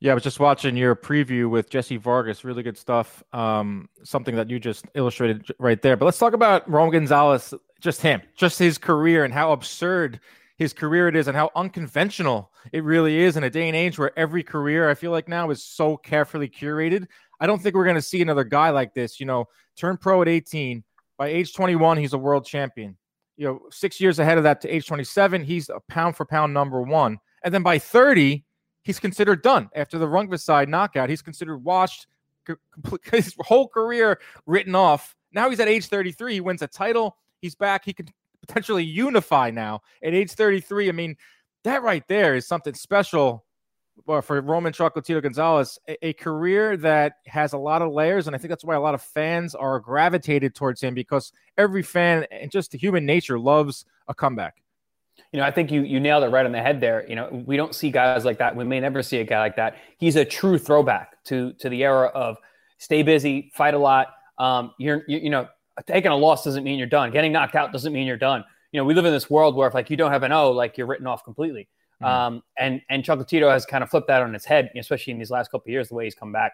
Yeah, 0.00 0.12
I 0.12 0.14
was 0.14 0.22
just 0.22 0.38
watching 0.38 0.76
your 0.76 0.94
preview 0.94 1.50
with 1.50 1.68
Jesse 1.68 1.96
Vargas. 1.96 2.44
Really 2.44 2.62
good 2.62 2.78
stuff. 2.78 3.24
Um, 3.32 3.88
something 4.04 4.36
that 4.36 4.48
you 4.48 4.60
just 4.60 4.86
illustrated 4.94 5.50
right 5.58 5.82
there. 5.82 5.96
But 5.96 6.04
let's 6.04 6.18
talk 6.18 6.34
about 6.34 6.70
Rome 6.70 6.90
Gonzalez, 6.90 7.52
just 7.80 8.00
him, 8.00 8.22
just 8.36 8.60
his 8.60 8.78
career 8.78 9.24
and 9.24 9.34
how 9.34 9.50
absurd 9.50 10.20
his 10.56 10.72
career 10.72 11.08
it 11.08 11.16
is 11.16 11.26
and 11.26 11.36
how 11.36 11.50
unconventional 11.56 12.52
it 12.72 12.84
really 12.84 13.18
is 13.18 13.36
in 13.36 13.44
a 13.44 13.50
day 13.50 13.68
and 13.68 13.76
age 13.76 13.98
where 13.98 14.16
every 14.18 14.42
career 14.42 14.88
I 14.90 14.94
feel 14.94 15.12
like 15.12 15.28
now 15.28 15.50
is 15.50 15.64
so 15.64 15.96
carefully 15.96 16.48
curated. 16.48 17.06
I 17.40 17.46
don't 17.46 17.62
think 17.62 17.74
we're 17.74 17.84
going 17.84 17.96
to 17.96 18.02
see 18.02 18.22
another 18.22 18.44
guy 18.44 18.70
like 18.70 18.94
this. 18.94 19.20
You 19.20 19.26
know, 19.26 19.46
turn 19.76 19.96
pro 19.96 20.22
at 20.22 20.28
18. 20.28 20.82
By 21.16 21.28
age 21.28 21.52
21, 21.52 21.98
he's 21.98 22.12
a 22.12 22.18
world 22.18 22.46
champion. 22.46 22.96
You 23.36 23.46
know, 23.46 23.60
six 23.70 24.00
years 24.00 24.18
ahead 24.18 24.38
of 24.38 24.44
that 24.44 24.60
to 24.62 24.68
age 24.68 24.86
27, 24.86 25.44
he's 25.44 25.68
a 25.68 25.80
pound 25.88 26.16
for 26.16 26.24
pound 26.24 26.54
number 26.54 26.82
one. 26.82 27.18
And 27.44 27.52
then 27.52 27.62
by 27.62 27.78
30, 27.78 28.44
he's 28.82 28.98
considered 28.98 29.42
done. 29.42 29.68
After 29.74 29.98
the 29.98 30.06
Rungvisai 30.06 30.68
knockout, 30.68 31.08
he's 31.08 31.22
considered 31.22 31.58
washed, 31.58 32.06
his 33.12 33.34
whole 33.40 33.68
career 33.68 34.20
written 34.46 34.74
off. 34.74 35.14
Now 35.32 35.50
he's 35.50 35.60
at 35.60 35.68
age 35.68 35.86
33. 35.86 36.34
He 36.34 36.40
wins 36.40 36.62
a 36.62 36.66
title. 36.66 37.16
He's 37.40 37.54
back. 37.54 37.84
He 37.84 37.92
can 37.92 38.08
potentially 38.46 38.84
unify 38.84 39.50
now 39.50 39.82
at 40.02 40.14
age 40.14 40.32
33. 40.32 40.88
I 40.88 40.92
mean, 40.92 41.16
that 41.64 41.82
right 41.82 42.06
there 42.08 42.34
is 42.34 42.46
something 42.46 42.74
special 42.74 43.44
for 44.06 44.40
Roman 44.40 44.72
Chocolatito 44.72 45.22
Gonzalez, 45.22 45.78
a, 45.88 46.08
a, 46.08 46.12
career 46.12 46.76
that 46.78 47.14
has 47.26 47.52
a 47.52 47.58
lot 47.58 47.82
of 47.82 47.92
layers. 47.92 48.26
And 48.26 48.34
I 48.34 48.38
think 48.38 48.50
that's 48.50 48.64
why 48.64 48.74
a 48.74 48.80
lot 48.80 48.94
of 48.94 49.02
fans 49.02 49.54
are 49.54 49.80
gravitated 49.80 50.54
towards 50.54 50.80
him 50.80 50.94
because 50.94 51.32
every 51.56 51.82
fan 51.82 52.26
and 52.30 52.50
just 52.50 52.72
human 52.72 53.04
nature 53.06 53.38
loves 53.38 53.84
a 54.08 54.14
comeback. 54.14 54.62
You 55.32 55.40
know, 55.40 55.46
I 55.46 55.50
think 55.50 55.70
you 55.70 55.82
you 55.82 56.00
nailed 56.00 56.24
it 56.24 56.28
right 56.28 56.46
on 56.46 56.52
the 56.52 56.62
head 56.62 56.80
there. 56.80 57.04
You 57.08 57.16
know, 57.16 57.42
we 57.44 57.56
don't 57.56 57.74
see 57.74 57.90
guys 57.90 58.24
like 58.24 58.38
that. 58.38 58.54
We 58.54 58.64
may 58.64 58.80
never 58.80 59.02
see 59.02 59.18
a 59.18 59.24
guy 59.24 59.40
like 59.40 59.56
that. 59.56 59.76
He's 59.98 60.16
a 60.16 60.24
true 60.24 60.58
throwback 60.58 61.22
to 61.24 61.52
to 61.54 61.68
the 61.68 61.82
era 61.82 62.06
of 62.08 62.38
stay 62.78 63.02
busy, 63.02 63.50
fight 63.54 63.74
a 63.74 63.78
lot. 63.78 64.08
Um, 64.38 64.72
you're 64.78 65.02
you, 65.08 65.18
you 65.18 65.30
know 65.30 65.48
taking 65.86 66.10
a 66.10 66.16
loss 66.16 66.44
doesn't 66.44 66.64
mean 66.64 66.78
you're 66.78 66.86
done. 66.86 67.10
Getting 67.10 67.32
knocked 67.32 67.54
out 67.54 67.72
doesn't 67.72 67.92
mean 67.92 68.06
you're 68.06 68.16
done. 68.16 68.44
You 68.72 68.80
know, 68.80 68.84
we 68.84 68.94
live 68.94 69.04
in 69.04 69.12
this 69.12 69.30
world 69.30 69.56
where 69.56 69.68
if 69.68 69.74
like 69.74 69.90
you 69.90 69.96
don't 69.96 70.12
have 70.12 70.22
an 70.22 70.32
O, 70.32 70.50
like 70.50 70.76
you're 70.76 70.86
written 70.86 71.06
off 71.06 71.24
completely. 71.24 71.68
Mm-hmm. 72.02 72.04
Um, 72.04 72.42
and 72.56 72.80
and 72.88 73.02
Chocolatito 73.02 73.50
has 73.50 73.66
kind 73.66 73.82
of 73.82 73.90
flipped 73.90 74.08
that 74.08 74.22
on 74.22 74.34
its 74.34 74.44
head, 74.44 74.70
especially 74.76 75.12
in 75.12 75.18
these 75.18 75.30
last 75.30 75.50
couple 75.50 75.70
years, 75.70 75.88
the 75.88 75.94
way 75.94 76.04
he's 76.04 76.14
come 76.14 76.32
back. 76.32 76.52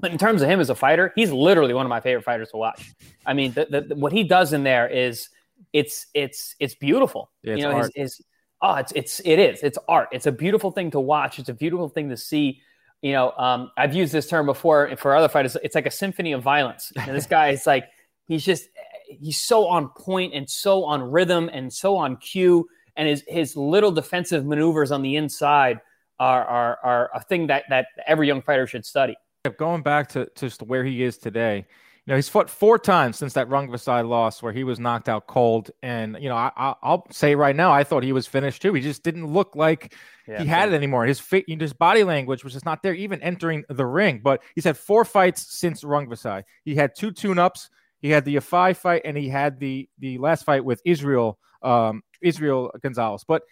But 0.00 0.12
in 0.12 0.18
terms 0.18 0.42
of 0.42 0.48
him 0.48 0.60
as 0.60 0.70
a 0.70 0.74
fighter, 0.74 1.12
he's 1.16 1.32
literally 1.32 1.74
one 1.74 1.84
of 1.84 1.90
my 1.90 2.00
favorite 2.00 2.24
fighters 2.24 2.50
to 2.50 2.56
watch. 2.56 2.92
I 3.26 3.34
mean, 3.34 3.52
the, 3.52 3.66
the, 3.68 3.80
the, 3.80 3.94
what 3.96 4.12
he 4.12 4.22
does 4.22 4.52
in 4.52 4.62
there 4.62 4.88
is 4.88 5.28
it's 5.72 6.06
it's 6.14 6.54
it's 6.60 6.74
beautiful. 6.74 7.30
Yeah, 7.42 7.52
it's 7.54 7.62
you 7.62 7.68
know, 7.68 7.74
art. 7.74 7.92
His, 7.94 8.16
his, 8.16 8.26
oh, 8.62 8.74
it's 8.74 8.92
it's 8.92 9.20
it 9.24 9.38
is. 9.38 9.62
It's 9.62 9.78
art. 9.88 10.08
It's 10.12 10.26
a 10.26 10.32
beautiful 10.32 10.70
thing 10.70 10.90
to 10.92 11.00
watch. 11.00 11.38
It's 11.38 11.48
a 11.48 11.54
beautiful 11.54 11.88
thing 11.88 12.08
to 12.10 12.16
see. 12.16 12.60
You 13.02 13.12
know, 13.12 13.32
um, 13.32 13.70
I've 13.76 13.94
used 13.94 14.12
this 14.12 14.28
term 14.28 14.46
before 14.46 14.96
for 14.96 15.14
other 15.14 15.28
fighters. 15.28 15.56
It's 15.62 15.74
like 15.74 15.86
a 15.86 15.90
symphony 15.90 16.32
of 16.32 16.42
violence. 16.42 16.92
And 16.96 17.16
this 17.16 17.26
guy 17.26 17.50
is 17.50 17.66
like 17.66 17.88
he's 18.26 18.44
just 18.44 18.68
he's 19.08 19.38
so 19.38 19.66
on 19.66 19.88
point 19.90 20.34
and 20.34 20.48
so 20.48 20.84
on 20.84 21.02
rhythm 21.02 21.48
and 21.52 21.72
so 21.72 21.96
on 21.96 22.16
cue 22.16 22.68
and 22.98 23.08
his 23.08 23.24
his 23.26 23.56
little 23.56 23.90
defensive 23.90 24.44
maneuvers 24.44 24.90
on 24.90 25.00
the 25.00 25.16
inside 25.16 25.80
are 26.20 26.44
are, 26.44 26.78
are 26.84 27.10
a 27.14 27.22
thing 27.22 27.46
that 27.46 27.64
that 27.70 27.86
every 28.06 28.26
young 28.26 28.42
fighter 28.42 28.66
should 28.66 28.84
study. 28.84 29.16
Going 29.56 29.82
back 29.82 30.08
to, 30.10 30.26
to 30.26 30.46
just 30.46 30.62
where 30.62 30.84
he 30.84 31.02
is 31.02 31.16
today 31.16 31.66
you 32.08 32.12
know 32.12 32.16
he's 32.16 32.30
fought 32.30 32.48
four 32.48 32.78
times 32.78 33.18
since 33.18 33.34
that 33.34 33.50
Rungvisai 33.50 34.08
loss 34.08 34.42
where 34.42 34.54
he 34.54 34.64
was 34.64 34.80
knocked 34.80 35.10
out 35.10 35.26
cold. 35.26 35.70
And 35.82 36.16
you 36.18 36.30
know 36.30 36.36
I, 36.36 36.74
will 36.82 37.06
say 37.10 37.34
right 37.34 37.54
now 37.54 37.70
I 37.70 37.84
thought 37.84 38.02
he 38.02 38.14
was 38.14 38.26
finished 38.26 38.62
too. 38.62 38.72
He 38.72 38.80
just 38.80 39.02
didn't 39.02 39.26
look 39.26 39.54
like 39.54 39.94
yeah, 40.26 40.40
he 40.40 40.46
had 40.46 40.72
it 40.72 40.74
anymore. 40.74 41.04
His 41.04 41.20
fit 41.20 41.44
his 41.46 41.74
body 41.74 42.04
language 42.04 42.44
was 42.44 42.54
just 42.54 42.64
not 42.64 42.82
there 42.82 42.94
even 42.94 43.20
entering 43.20 43.62
the 43.68 43.84
ring. 43.84 44.22
But 44.24 44.42
he's 44.54 44.64
had 44.64 44.78
four 44.78 45.04
fights 45.04 45.54
since 45.54 45.84
Rungvisai 45.84 46.44
he 46.64 46.74
had 46.74 46.92
two 46.96 47.12
tune-ups. 47.12 47.68
He 48.00 48.08
had 48.08 48.24
the 48.24 48.36
Yafai 48.36 48.74
fight 48.74 49.02
and 49.04 49.14
he 49.14 49.28
had 49.28 49.60
the 49.60 49.86
the 49.98 50.16
last 50.16 50.46
fight 50.46 50.64
with 50.64 50.80
Israel 50.86 51.38
um, 51.60 52.02
Israel 52.20 52.70
Gonzalez. 52.82 53.24
But 53.26 53.42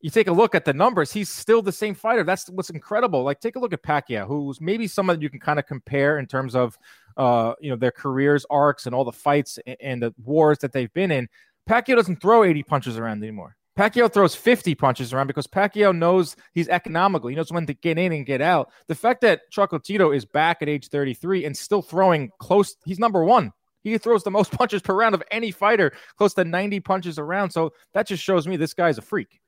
you 0.00 0.10
take 0.10 0.28
a 0.28 0.32
look 0.32 0.54
at 0.54 0.66
the 0.66 0.74
numbers, 0.74 1.12
he's 1.12 1.30
still 1.30 1.62
the 1.62 1.72
same 1.72 1.94
fighter. 1.94 2.24
That's 2.24 2.50
what's 2.50 2.68
incredible. 2.68 3.22
Like 3.22 3.40
take 3.40 3.56
a 3.56 3.58
look 3.58 3.72
at 3.72 3.82
Pacquiao, 3.82 4.26
who's 4.26 4.60
maybe 4.60 4.86
someone 4.86 5.20
you 5.20 5.30
can 5.30 5.40
kind 5.40 5.58
of 5.58 5.66
compare 5.66 6.18
in 6.18 6.26
terms 6.26 6.54
of 6.54 6.78
uh, 7.16 7.54
you 7.58 7.70
know 7.70 7.76
their 7.76 7.90
careers 7.90 8.44
arcs 8.50 8.86
and 8.86 8.94
all 8.94 9.04
the 9.04 9.12
fights 9.12 9.58
and, 9.66 9.76
and 9.80 10.02
the 10.02 10.14
wars 10.22 10.58
that 10.58 10.72
they've 10.72 10.92
been 10.92 11.10
in. 11.10 11.28
Pacquiao 11.68 11.96
doesn't 11.96 12.20
throw 12.20 12.44
80 12.44 12.62
punches 12.64 12.98
around 12.98 13.22
anymore. 13.22 13.56
Pacquiao 13.78 14.12
throws 14.12 14.34
50 14.34 14.74
punches 14.74 15.12
around 15.12 15.26
because 15.26 15.46
Pacquiao 15.46 15.96
knows 15.96 16.36
he's 16.52 16.68
economical. 16.68 17.28
He 17.28 17.34
knows 17.34 17.50
when 17.50 17.66
to 17.66 17.74
get 17.74 17.98
in 17.98 18.12
and 18.12 18.24
get 18.24 18.40
out. 18.40 18.70
The 18.86 18.94
fact 18.94 19.22
that 19.22 19.50
Chocolatito 19.50 20.14
is 20.14 20.24
back 20.24 20.58
at 20.60 20.68
age 20.68 20.88
33 20.88 21.44
and 21.44 21.56
still 21.56 21.82
throwing 21.82 22.30
close, 22.38 22.76
he's 22.84 22.98
number 22.98 23.24
one 23.24 23.52
he 23.90 23.98
throws 23.98 24.24
the 24.24 24.30
most 24.30 24.50
punches 24.58 24.82
per 24.82 24.94
round 24.94 25.14
of 25.14 25.22
any 25.30 25.50
fighter, 25.50 25.92
close 26.16 26.34
to 26.34 26.44
90 26.44 26.80
punches 26.80 27.18
around. 27.18 27.50
So 27.50 27.72
that 27.92 28.06
just 28.06 28.22
shows 28.22 28.48
me 28.48 28.56
this 28.56 28.74
guy's 28.74 28.98
a 28.98 29.02
freak. 29.02 29.40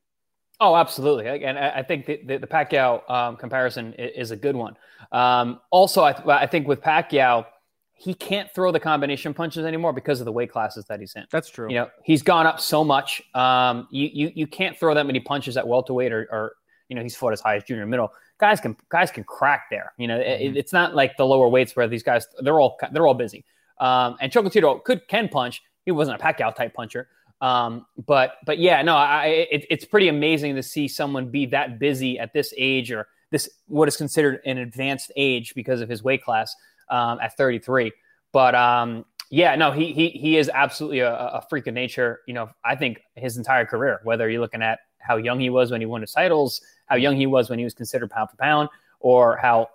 Oh, 0.59 0.75
absolutely. 0.75 1.45
And 1.45 1.59
I 1.59 1.83
think 1.83 2.07
the, 2.07 2.21
the, 2.25 2.39
the 2.39 2.47
Pacquiao 2.47 3.09
um, 3.11 3.37
comparison 3.37 3.93
is 3.95 4.31
a 4.31 4.37
good 4.37 4.57
one. 4.57 4.75
Um, 5.13 5.61
also, 5.71 6.03
I, 6.03 6.13
th- 6.13 6.27
I 6.27 6.47
think 6.47 6.67
with 6.67 6.81
Pacquiao, 6.81 7.45
he 7.93 8.15
can't 8.15 8.51
throw 8.55 8.73
the 8.73 8.81
combination 8.81 9.35
punches 9.35 9.67
anymore 9.67 9.93
because 9.93 10.21
of 10.21 10.25
the 10.25 10.33
weight 10.33 10.51
classes 10.51 10.87
that 10.87 11.01
he's 11.01 11.15
in. 11.15 11.25
That's 11.31 11.51
true. 11.51 11.69
You 11.69 11.77
know, 11.77 11.91
he's 12.05 12.23
gone 12.23 12.47
up 12.47 12.61
so 12.61 12.85
much. 12.85 13.23
Um, 13.35 13.87
you, 13.91 14.09
you, 14.13 14.33
you 14.35 14.47
can't 14.47 14.79
throw 14.79 14.95
that 14.95 15.07
many 15.07 15.21
punches 15.21 15.59
at 15.59 15.67
welterweight 15.67 16.13
or, 16.13 16.27
or, 16.31 16.53
you 16.89 16.97
know, 16.97 17.03
he's 17.03 17.17
fought 17.17 17.33
as 17.33 17.41
high 17.41 17.57
as 17.57 17.65
junior 17.65 17.87
middle. 17.87 18.11
Guys 18.39 18.61
can, 18.61 18.77
guys 18.89 19.11
can 19.11 19.25
crack 19.25 19.65
there. 19.71 19.93
You 19.99 20.09
know, 20.09 20.19
mm-hmm. 20.19 20.57
it, 20.57 20.57
it's 20.57 20.73
not 20.73 20.95
like 20.95 21.19
the 21.19 21.27
lower 21.27 21.49
weights 21.49 21.77
where 21.77 21.87
these 21.87 22.03
guys, 22.03 22.27
they're 22.41 22.61
all, 22.61 22.79
they're 22.93 23.07
all 23.07 23.15
busy. 23.15 23.45
Um, 23.79 24.17
and 24.21 24.33
Chocolatito 24.33 24.83
could 24.85 25.07
can 25.09 25.29
punch. 25.29 25.63
He 25.85 25.93
wasn't 25.93 26.21
a 26.21 26.25
Pacquiao 26.25 26.55
type 26.55 26.75
puncher. 26.75 27.09
Um, 27.41 27.87
but 28.07 28.37
but 28.47 28.59
yeah, 28.59 28.83
no, 28.83 28.97
I, 28.97 29.47
it, 29.51 29.67
it's 29.69 29.85
pretty 29.85 30.09
amazing 30.09 30.55
to 30.57 30.63
see 30.63 30.89
someone 30.89 31.31
be 31.31 31.47
that 31.47 31.79
busy 31.79 32.19
at 32.19 32.33
this 32.33 32.55
age 32.57 32.91
or 32.91 33.09
this 33.31 33.51
what 33.67 33.89
is 33.89 33.97
considered 33.97 34.41
an 34.47 34.59
advanced 34.59 35.13
age 35.17 35.55
because 35.55 35.81
of 35.81 35.89
his 35.89 36.03
weight 36.03 36.23
class 36.23 36.55
um, 36.91 37.19
at 37.21 37.37
33. 37.37 37.93
But 38.33 38.55
um, 38.55 39.05
yeah, 39.31 39.55
no, 39.57 39.73
he 39.73 39.93
he 39.93 40.09
he 40.11 40.39
is 40.39 40.51
absolutely 40.53 41.01
a, 41.01 41.13
a, 41.13 41.45
freak 41.49 41.67
of 41.67 41.75
nature. 41.75 42.21
You 42.27 42.35
know, 42.35 42.51
I 42.65 42.77
think 42.77 43.01
his 43.17 43.37
entire 43.37 43.67
career, 43.67 44.01
whether 44.05 44.31
you're 44.31 44.41
looking 44.41 44.63
at 44.63 44.81
how 44.99 45.17
young 45.17 45.41
he 45.41 45.51
was 45.51 45.71
when 45.71 45.81
he 45.81 45.87
won 45.87 46.01
his 46.01 46.13
titles, 46.13 46.61
how 46.87 46.97
young 46.97 47.17
he 47.17 47.27
was 47.27 47.51
when 47.51 47.59
he 47.59 47.65
was 47.65 47.75
considered 47.75 48.11
pound 48.11 48.31
for 48.31 48.37
pound, 48.37 48.69
or 49.01 49.37
how 49.37 49.69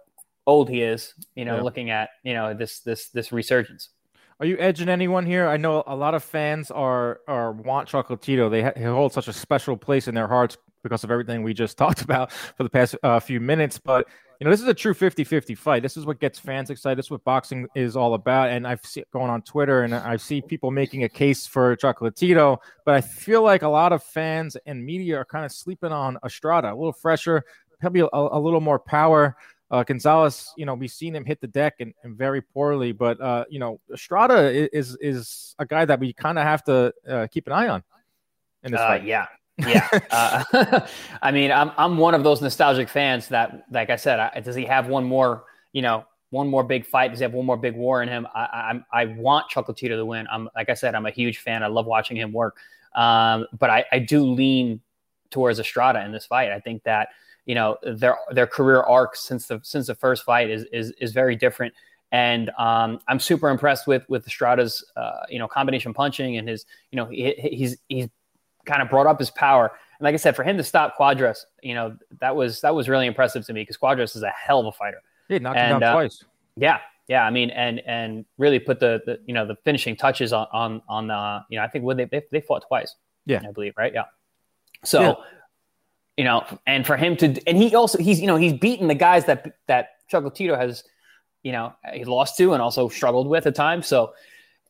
old 0.45 0.69
he 0.69 0.81
is, 0.81 1.13
you 1.35 1.45
know, 1.45 1.57
yeah. 1.57 1.61
looking 1.61 1.89
at, 1.89 2.09
you 2.23 2.33
know, 2.33 2.53
this 2.53 2.79
this 2.79 3.09
this 3.09 3.31
resurgence. 3.31 3.89
Are 4.39 4.45
you 4.45 4.57
edging 4.59 4.89
anyone 4.89 5.25
here? 5.25 5.47
I 5.47 5.57
know 5.57 5.83
a 5.85 5.95
lot 5.95 6.15
of 6.15 6.23
fans 6.23 6.71
are 6.71 7.19
are 7.27 7.51
want 7.51 7.87
Chocolatito. 7.87 8.49
They 8.49 8.63
ha- 8.63 8.93
hold 8.93 9.13
such 9.13 9.27
a 9.27 9.33
special 9.33 9.77
place 9.77 10.07
in 10.07 10.15
their 10.15 10.27
hearts 10.27 10.57
because 10.83 11.03
of 11.03 11.11
everything 11.11 11.43
we 11.43 11.53
just 11.53 11.77
talked 11.77 12.01
about 12.01 12.31
for 12.31 12.63
the 12.63 12.69
past 12.69 12.95
uh, 13.03 13.19
few 13.19 13.39
minutes. 13.39 13.77
But 13.77 14.07
you 14.39 14.45
know, 14.45 14.49
this 14.49 14.61
is 14.61 14.67
a 14.67 14.73
true 14.73 14.95
50-50 14.95 15.55
fight. 15.55 15.83
This 15.83 15.95
is 15.95 16.07
what 16.07 16.19
gets 16.19 16.39
fans 16.39 16.71
excited. 16.71 16.97
This 16.97 17.05
is 17.05 17.11
what 17.11 17.23
boxing 17.23 17.67
is 17.75 17.95
all 17.95 18.15
about. 18.15 18.49
And 18.49 18.65
I've 18.65 18.83
seen 18.83 19.03
going 19.13 19.29
on 19.29 19.43
Twitter, 19.43 19.83
and 19.83 19.93
I 19.93 20.17
see 20.17 20.41
people 20.41 20.71
making 20.71 21.03
a 21.03 21.09
case 21.09 21.45
for 21.45 21.75
Chocolatito. 21.75 22.57
But 22.83 22.95
I 22.95 23.01
feel 23.01 23.43
like 23.43 23.61
a 23.61 23.67
lot 23.67 23.93
of 23.93 24.01
fans 24.03 24.57
and 24.65 24.83
media 24.83 25.17
are 25.17 25.25
kind 25.25 25.45
of 25.45 25.51
sleeping 25.51 25.91
on 25.91 26.17
Estrada. 26.25 26.73
A 26.73 26.75
little 26.75 26.93
fresher, 26.93 27.43
probably 27.79 28.01
a, 28.01 28.07
a 28.11 28.39
little 28.39 28.61
more 28.61 28.79
power. 28.79 29.35
Uh, 29.71 29.83
Gonzalez, 29.83 30.51
you 30.57 30.65
know, 30.65 30.73
we've 30.73 30.91
seen 30.91 31.15
him 31.15 31.23
hit 31.23 31.39
the 31.39 31.47
deck 31.47 31.75
and, 31.79 31.93
and 32.03 32.17
very 32.17 32.41
poorly, 32.41 32.91
but 32.91 33.19
uh, 33.21 33.45
you 33.49 33.57
know, 33.57 33.79
Estrada 33.91 34.49
is 34.75 34.97
is 34.99 35.55
a 35.59 35.65
guy 35.65 35.85
that 35.85 35.97
we 35.97 36.11
kind 36.11 36.37
of 36.37 36.43
have 36.43 36.61
to 36.65 36.93
uh, 37.09 37.27
keep 37.31 37.47
an 37.47 37.53
eye 37.53 37.69
on. 37.69 37.81
In 38.63 38.71
this 38.71 38.81
uh, 38.81 38.87
fight. 38.87 39.05
Yeah, 39.05 39.27
yeah. 39.57 39.87
Uh, 40.11 40.85
I 41.21 41.31
mean, 41.31 41.53
I'm 41.53 41.71
I'm 41.77 41.97
one 41.97 42.13
of 42.13 42.25
those 42.25 42.41
nostalgic 42.41 42.89
fans 42.89 43.29
that, 43.29 43.65
like 43.71 43.89
I 43.89 43.95
said, 43.95 44.19
I, 44.19 44.41
does 44.41 44.55
he 44.55 44.65
have 44.65 44.87
one 44.87 45.05
more, 45.05 45.45
you 45.71 45.81
know, 45.81 46.05
one 46.31 46.49
more 46.49 46.65
big 46.65 46.85
fight? 46.85 47.11
Does 47.11 47.19
he 47.19 47.23
have 47.23 47.33
one 47.33 47.45
more 47.45 47.57
big 47.57 47.75
war 47.77 48.03
in 48.03 48.09
him? 48.09 48.27
I 48.35 48.81
I, 48.91 49.01
I 49.03 49.05
want 49.05 49.49
Chocolatito 49.49 49.95
to 49.95 50.05
win. 50.05 50.27
I'm 50.29 50.49
like 50.53 50.69
I 50.69 50.73
said, 50.73 50.95
I'm 50.95 51.05
a 51.05 51.11
huge 51.11 51.37
fan. 51.37 51.63
I 51.63 51.67
love 51.67 51.85
watching 51.85 52.17
him 52.17 52.33
work. 52.33 52.57
Um, 52.93 53.47
but 53.57 53.69
I, 53.69 53.85
I 53.89 53.99
do 53.99 54.25
lean 54.25 54.81
towards 55.29 55.59
Estrada 55.59 56.03
in 56.03 56.11
this 56.11 56.25
fight. 56.25 56.51
I 56.51 56.59
think 56.59 56.83
that 56.83 57.07
you 57.51 57.55
know 57.55 57.75
their 57.83 58.15
their 58.31 58.47
career 58.47 58.81
arc 58.81 59.13
since 59.13 59.47
the 59.47 59.59
since 59.61 59.87
the 59.87 59.95
first 59.95 60.23
fight 60.23 60.49
is 60.49 60.63
is 60.71 60.91
is 61.01 61.11
very 61.11 61.35
different. 61.35 61.73
And 62.13 62.49
um, 62.57 63.01
I'm 63.09 63.19
super 63.19 63.49
impressed 63.49 63.87
with 63.87 64.03
with 64.07 64.25
Estrada's 64.25 64.85
uh, 64.95 65.23
you 65.27 65.37
know 65.37 65.49
combination 65.49 65.93
punching 65.93 66.37
and 66.37 66.47
his 66.47 66.65
you 66.91 66.95
know 66.95 67.07
he, 67.07 67.33
he's 67.33 67.75
he's 67.89 68.07
kind 68.63 68.81
of 68.81 68.89
brought 68.89 69.05
up 69.05 69.19
his 69.19 69.31
power. 69.31 69.69
And 69.99 70.05
like 70.05 70.13
I 70.13 70.15
said, 70.15 70.33
for 70.33 70.43
him 70.43 70.55
to 70.55 70.63
stop 70.63 70.97
Cuadras, 70.97 71.39
you 71.61 71.73
know 71.73 71.97
that 72.21 72.33
was 72.33 72.61
that 72.61 72.73
was 72.73 72.87
really 72.87 73.05
impressive 73.05 73.45
to 73.47 73.51
me 73.51 73.63
because 73.63 73.75
Cuadras 73.75 74.15
is 74.15 74.23
a 74.23 74.29
hell 74.29 74.61
of 74.61 74.67
a 74.67 74.71
fighter. 74.71 75.01
Yeah, 75.27 75.39
knocked 75.39 75.57
and, 75.57 75.73
him 75.73 75.79
down 75.81 75.89
uh, 75.89 75.93
twice. 75.95 76.23
Yeah, 76.55 76.79
yeah. 77.09 77.25
I 77.25 77.31
mean, 77.31 77.49
and 77.49 77.81
and 77.85 78.23
really 78.37 78.59
put 78.59 78.79
the, 78.79 79.01
the 79.05 79.19
you 79.25 79.33
know 79.33 79.45
the 79.45 79.57
finishing 79.65 79.97
touches 79.97 80.31
on 80.31 80.47
on 80.53 80.81
on 80.87 81.07
the 81.07 81.43
you 81.49 81.57
know 81.57 81.65
I 81.65 81.67
think 81.67 81.83
when 81.83 81.97
they 81.97 82.05
they, 82.05 82.23
they 82.31 82.39
fought 82.39 82.63
twice. 82.65 82.95
Yeah, 83.25 83.41
I 83.45 83.51
believe 83.51 83.73
right. 83.77 83.93
Yeah. 83.93 84.05
So. 84.85 85.01
Yeah. 85.01 85.13
You 86.21 86.25
know, 86.25 86.45
and 86.67 86.85
for 86.85 86.97
him 86.97 87.17
to, 87.17 87.41
and 87.47 87.57
he 87.57 87.73
also 87.73 87.97
he's 87.97 88.21
you 88.21 88.27
know 88.27 88.35
he's 88.35 88.53
beaten 88.53 88.87
the 88.87 88.93
guys 88.93 89.25
that 89.25 89.55
that 89.65 89.93
Chocolatito 90.11 90.55
has, 90.55 90.83
you 91.41 91.51
know, 91.51 91.73
he 91.91 92.05
lost 92.05 92.37
to 92.37 92.53
and 92.53 92.61
also 92.61 92.89
struggled 92.89 93.25
with 93.27 93.47
at 93.47 93.55
times. 93.55 93.87
So 93.87 94.13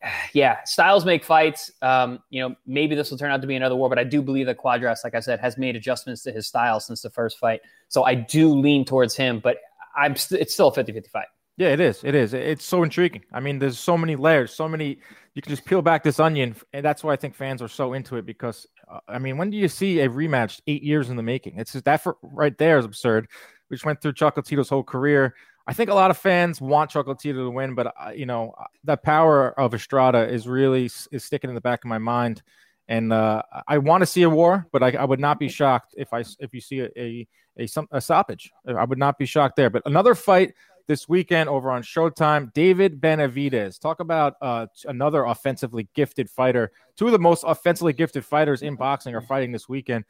yeah, 0.34 0.64
styles 0.64 1.04
make 1.04 1.26
fights. 1.26 1.70
Um, 1.82 2.24
you 2.30 2.40
know, 2.40 2.56
maybe 2.66 2.96
this 2.96 3.12
will 3.12 3.18
turn 3.18 3.32
out 3.32 3.42
to 3.42 3.48
be 3.48 3.58
another 3.58 3.76
war, 3.76 3.90
but 3.90 4.00
I 4.00 4.06
do 4.06 4.22
believe 4.22 4.46
that 4.46 4.60
Cuadras, 4.60 5.04
like 5.04 5.14
I 5.14 5.20
said, 5.20 5.42
has 5.42 5.58
made 5.58 5.76
adjustments 5.76 6.24
to 6.24 6.32
his 6.32 6.48
style 6.48 6.80
since 6.80 7.02
the 7.02 7.10
first 7.10 7.38
fight. 7.38 7.60
So 7.90 8.06
I 8.06 8.16
do 8.16 8.58
lean 8.58 8.86
towards 8.86 9.14
him, 9.18 9.42
but 9.44 9.58
I'm 9.94 10.16
st- 10.16 10.40
it's 10.40 10.54
still 10.54 10.70
a 10.70 10.74
50 10.74 10.94
50 10.94 11.10
fight. 11.10 11.28
Yeah, 11.58 11.74
it 11.74 11.82
is. 11.82 12.02
It 12.06 12.16
is. 12.16 12.34
It's 12.34 12.64
so 12.64 12.82
intriguing. 12.82 13.26
I 13.34 13.42
mean, 13.42 13.60
there's 13.60 13.78
so 13.78 13.98
many 13.98 14.16
layers, 14.16 14.54
so 14.54 14.70
many. 14.70 15.00
You 15.34 15.42
can 15.42 15.50
just 15.50 15.66
peel 15.66 15.82
back 15.82 16.04
this 16.04 16.20
onion, 16.20 16.56
and 16.74 16.84
that's 16.84 17.04
why 17.04 17.14
I 17.14 17.16
think 17.16 17.36
fans 17.36 17.62
are 17.62 17.70
so 17.70 17.94
into 17.94 18.18
it. 18.18 18.26
Because 18.26 18.68
uh, 18.90 19.00
I 19.08 19.18
mean, 19.20 19.38
when 19.38 19.50
do 19.50 19.58
you 19.58 19.68
see 19.68 20.00
a 20.00 20.10
rematch 20.10 20.62
eight 20.68 20.84
years 20.84 21.10
in 21.10 21.16
the 21.16 21.24
making? 21.24 21.58
It's 21.58 21.72
just 21.72 21.86
that 21.86 22.04
for, 22.04 22.18
right 22.22 22.58
there 22.58 22.78
is 22.78 22.86
absurd. 22.86 23.28
We 23.70 23.76
just 23.76 23.86
went 23.86 24.02
through 24.02 24.14
Chocolatito's 24.14 24.70
whole 24.70 24.84
career. 24.84 25.36
I 25.68 25.74
think 25.74 25.90
a 25.90 25.94
lot 25.94 26.12
of 26.12 26.18
fans 26.18 26.60
want 26.60 26.92
Chocolatito 26.92 27.46
to 27.46 27.50
win, 27.50 27.76
but 27.76 27.94
uh, 28.00 28.10
you 28.10 28.26
know, 28.26 28.54
uh, 28.60 28.66
the 28.84 28.98
power 28.98 29.58
of 29.58 29.74
Estrada 29.74 30.28
is 30.28 30.48
really 30.48 30.86
is 31.12 31.24
sticking 31.24 31.50
in 31.50 31.56
the 31.56 31.62
back 31.62 31.84
of 31.86 31.90
my 31.90 31.98
mind. 31.98 32.42
And 32.88 33.14
uh, 33.14 33.44
I 33.68 33.78
want 33.78 34.02
to 34.02 34.06
see 34.06 34.24
a 34.24 34.30
war, 34.30 34.68
but 34.74 34.84
I, 34.84 34.90
I, 34.90 35.06
would 35.06 35.20
not 35.20 35.40
be 35.40 35.48
shocked 35.48 35.94
if 35.98 36.12
I 36.12 36.26
if 36.40 36.54
you 36.54 36.60
see 36.60 36.82
a, 36.82 36.90
a 36.98 37.28
a, 37.58 37.68
a 37.92 38.02
stoppage. 38.02 38.52
I 38.68 38.84
would 38.84 38.98
not 38.98 39.18
be 39.18 39.26
shocked 39.26 39.56
there. 39.56 39.70
But 39.70 39.84
another 39.86 40.16
fight 40.16 40.54
this 40.92 41.08
weekend 41.08 41.48
over 41.48 41.72
on 41.72 41.82
Showtime. 41.82 42.52
David 42.52 43.00
Benavidez. 43.00 43.80
Talk 43.80 44.02
about 44.02 44.34
uh, 44.42 44.68
another 44.84 45.24
offensively 45.24 45.88
gifted 45.94 46.30
fighter. 46.30 46.70
Two 46.98 47.06
of 47.06 47.14
the 47.14 47.20
most 47.20 47.46
offensively 47.48 47.94
gifted 47.94 48.26
fighters 48.26 48.62
in 48.62 48.76
boxing 48.76 49.16
are 49.16 49.22
fighting 49.22 49.54
this 49.54 49.70
weekend. 49.70 50.04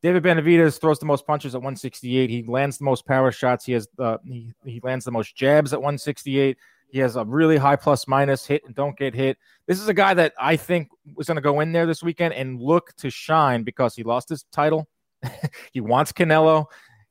David 0.00 0.22
Benavidez 0.22 0.80
throws 0.80 1.00
the 1.00 1.06
most 1.06 1.26
punches 1.26 1.56
at 1.56 1.60
168. 1.60 2.30
He 2.30 2.44
lands 2.44 2.78
the 2.78 2.84
most 2.84 3.04
power 3.04 3.32
shots. 3.32 3.64
He 3.64 3.72
has 3.72 3.88
uh, 3.98 4.18
he, 4.24 4.52
he 4.64 4.78
lands 4.84 5.04
the 5.04 5.10
most 5.10 5.34
jabs 5.34 5.72
at 5.72 5.80
168. 5.80 6.56
He 6.90 7.00
has 7.00 7.16
a 7.16 7.24
really 7.24 7.56
high 7.56 7.74
plus 7.74 8.06
minus 8.06 8.46
hit 8.46 8.62
and 8.64 8.76
don't 8.76 8.96
get 8.96 9.14
hit. 9.14 9.38
This 9.66 9.80
is 9.80 9.88
a 9.88 9.94
guy 9.94 10.14
that 10.14 10.34
I 10.40 10.54
think 10.54 10.86
was 11.16 11.26
going 11.26 11.34
to 11.34 11.42
go 11.42 11.58
in 11.58 11.72
there 11.72 11.84
this 11.84 12.04
weekend 12.04 12.32
and 12.34 12.62
look 12.62 12.94
to 12.98 13.10
shine 13.10 13.64
because 13.64 13.96
he 13.96 14.04
lost 14.04 14.28
his 14.28 14.44
title. 14.52 14.86
he 15.72 15.80
wants 15.80 16.12
Canelo. 16.12 16.66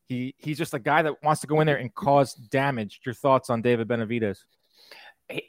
He 0.08 0.36
he's 0.38 0.58
just 0.58 0.74
a 0.74 0.80
guy 0.80 1.02
that 1.02 1.22
wants 1.24 1.42
to 1.42 1.48
go 1.48 1.60
in 1.60 1.68
there 1.68 1.78
and 1.78 1.94
cause 1.94 2.34
damage. 2.34 3.02
Your 3.06 3.14
thoughts 3.14 3.50
on 3.50 3.62
David 3.62 3.88
Benavidez? 3.88 4.40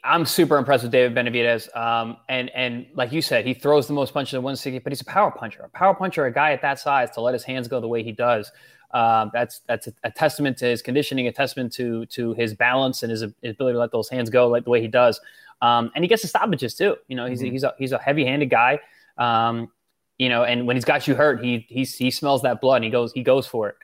I'm 0.03 0.25
super 0.25 0.57
impressed 0.57 0.83
with 0.83 0.91
David 0.91 1.15
Benavidez. 1.15 1.75
Um, 1.75 2.17
and 2.27 2.49
and 2.49 2.87
like 2.95 3.13
you 3.13 3.21
said, 3.21 3.45
he 3.45 3.53
throws 3.53 3.87
the 3.87 3.93
most 3.93 4.13
punches 4.13 4.33
at 4.33 4.43
160, 4.43 4.79
but 4.79 4.91
he's 4.91 5.01
a 5.01 5.05
power 5.05 5.31
puncher. 5.31 5.61
A 5.63 5.69
power 5.69 5.95
puncher, 5.95 6.25
a 6.25 6.33
guy 6.33 6.51
at 6.51 6.61
that 6.61 6.79
size 6.79 7.09
to 7.11 7.21
let 7.21 7.33
his 7.33 7.43
hands 7.43 7.67
go 7.67 7.79
the 7.79 7.87
way 7.87 8.03
he 8.03 8.11
does. 8.11 8.51
Um, 8.91 9.29
that's 9.33 9.61
that's 9.67 9.87
a, 9.87 9.93
a, 10.03 10.11
testament 10.11 10.57
to 10.57 10.65
his 10.65 10.81
conditioning, 10.81 11.27
a 11.27 11.31
testament 11.31 11.71
to 11.73 12.05
to 12.07 12.33
his 12.33 12.55
balance 12.55 13.03
and 13.03 13.11
his, 13.11 13.21
his 13.21 13.53
ability 13.53 13.75
to 13.75 13.79
let 13.79 13.91
those 13.91 14.09
hands 14.09 14.29
go 14.29 14.47
like 14.47 14.63
the 14.63 14.69
way 14.71 14.81
he 14.81 14.87
does. 14.87 15.21
Um, 15.61 15.91
and 15.95 16.03
he 16.03 16.07
gets 16.07 16.23
the 16.23 16.27
stoppages 16.27 16.73
too. 16.73 16.97
You 17.07 17.15
know, 17.15 17.27
he's 17.27 17.41
mm-hmm. 17.41 17.51
he's 17.51 17.63
a 17.63 17.73
he's 17.77 17.91
a 17.91 17.99
heavy-handed 17.99 18.49
guy. 18.49 18.79
Um, 19.17 19.71
you 20.17 20.27
know, 20.27 20.43
and 20.43 20.67
when 20.67 20.75
he's 20.75 20.85
got 20.85 21.07
you 21.07 21.15
hurt, 21.15 21.43
he 21.43 21.65
he 21.69 21.83
he 21.83 22.11
smells 22.11 22.41
that 22.41 22.59
blood 22.59 22.77
and 22.77 22.85
he 22.85 22.91
goes 22.91 23.13
he 23.13 23.23
goes 23.23 23.47
for 23.47 23.69
it. 23.69 23.75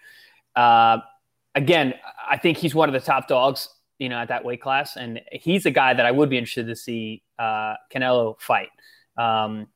Uh, 0.55 0.99
again, 1.55 1.93
I 2.29 2.37
think 2.37 2.57
he's 2.57 2.75
one 2.75 2.89
of 2.89 2.93
the 2.93 2.99
top 2.99 3.27
dogs, 3.27 3.69
you 3.99 4.09
know, 4.09 4.17
at 4.17 4.27
that 4.27 4.43
weight 4.43 4.61
class, 4.61 4.95
and 4.95 5.21
he's 5.31 5.65
a 5.65 5.71
guy 5.71 5.93
that 5.93 6.05
I 6.05 6.11
would 6.11 6.29
be 6.29 6.37
interested 6.37 6.67
to 6.67 6.75
see 6.75 7.23
uh, 7.39 7.75
Canelo 7.93 8.39
fight. 8.39 8.69
Um, 9.17 9.67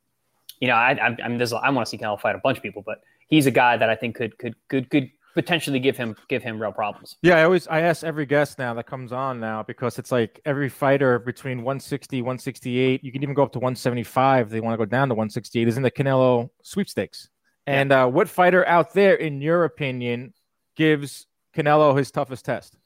you 0.59 0.67
know, 0.67 0.75
I, 0.75 0.91
I, 0.91 1.17
I 1.23 1.27
mean, 1.27 1.37
there's, 1.37 1.53
I 1.53 1.69
want 1.69 1.85
to 1.85 1.89
see 1.89 1.97
Canelo 1.97 2.19
fight 2.19 2.35
a 2.35 2.39
bunch 2.39 2.57
of 2.57 2.63
people, 2.63 2.83
but 2.85 2.99
he's 3.27 3.45
a 3.45 3.51
guy 3.51 3.77
that 3.77 3.89
I 3.89 3.95
think 3.95 4.15
could 4.15 4.37
could 4.37 4.55
could 4.67 4.89
could 4.89 5.09
potentially 5.33 5.79
give 5.79 5.95
him 5.95 6.15
give 6.27 6.43
him 6.43 6.61
real 6.61 6.71
problems. 6.71 7.15
Yeah, 7.21 7.37
I 7.37 7.43
always 7.43 7.67
I 7.67 7.81
ask 7.81 8.03
every 8.03 8.25
guest 8.25 8.59
now 8.59 8.73
that 8.73 8.87
comes 8.87 9.11
on 9.11 9.39
now 9.39 9.63
because 9.63 9.97
it's 9.97 10.11
like 10.11 10.41
every 10.45 10.69
fighter 10.69 11.19
between 11.19 11.59
160, 11.59 12.21
168, 12.21 13.03
you 13.03 13.11
can 13.11 13.23
even 13.23 13.35
go 13.35 13.43
up 13.43 13.53
to 13.53 13.59
175. 13.59 14.49
They 14.49 14.59
want 14.59 14.73
to 14.73 14.77
go 14.77 14.85
down 14.85 15.07
to 15.09 15.15
168 15.15 15.67
is 15.67 15.77
in 15.77 15.83
the 15.83 15.91
Canelo 15.91 16.49
sweepstakes. 16.63 17.29
And 17.67 17.91
uh, 17.91 18.07
what 18.07 18.27
fighter 18.27 18.65
out 18.67 18.93
there, 18.93 19.15
in 19.15 19.41
your 19.41 19.63
opinion, 19.63 20.33
gives 20.79 21.27
Canelo 21.53 21.95
his 21.95 22.09
toughest 22.09 22.45
test? 22.45 22.77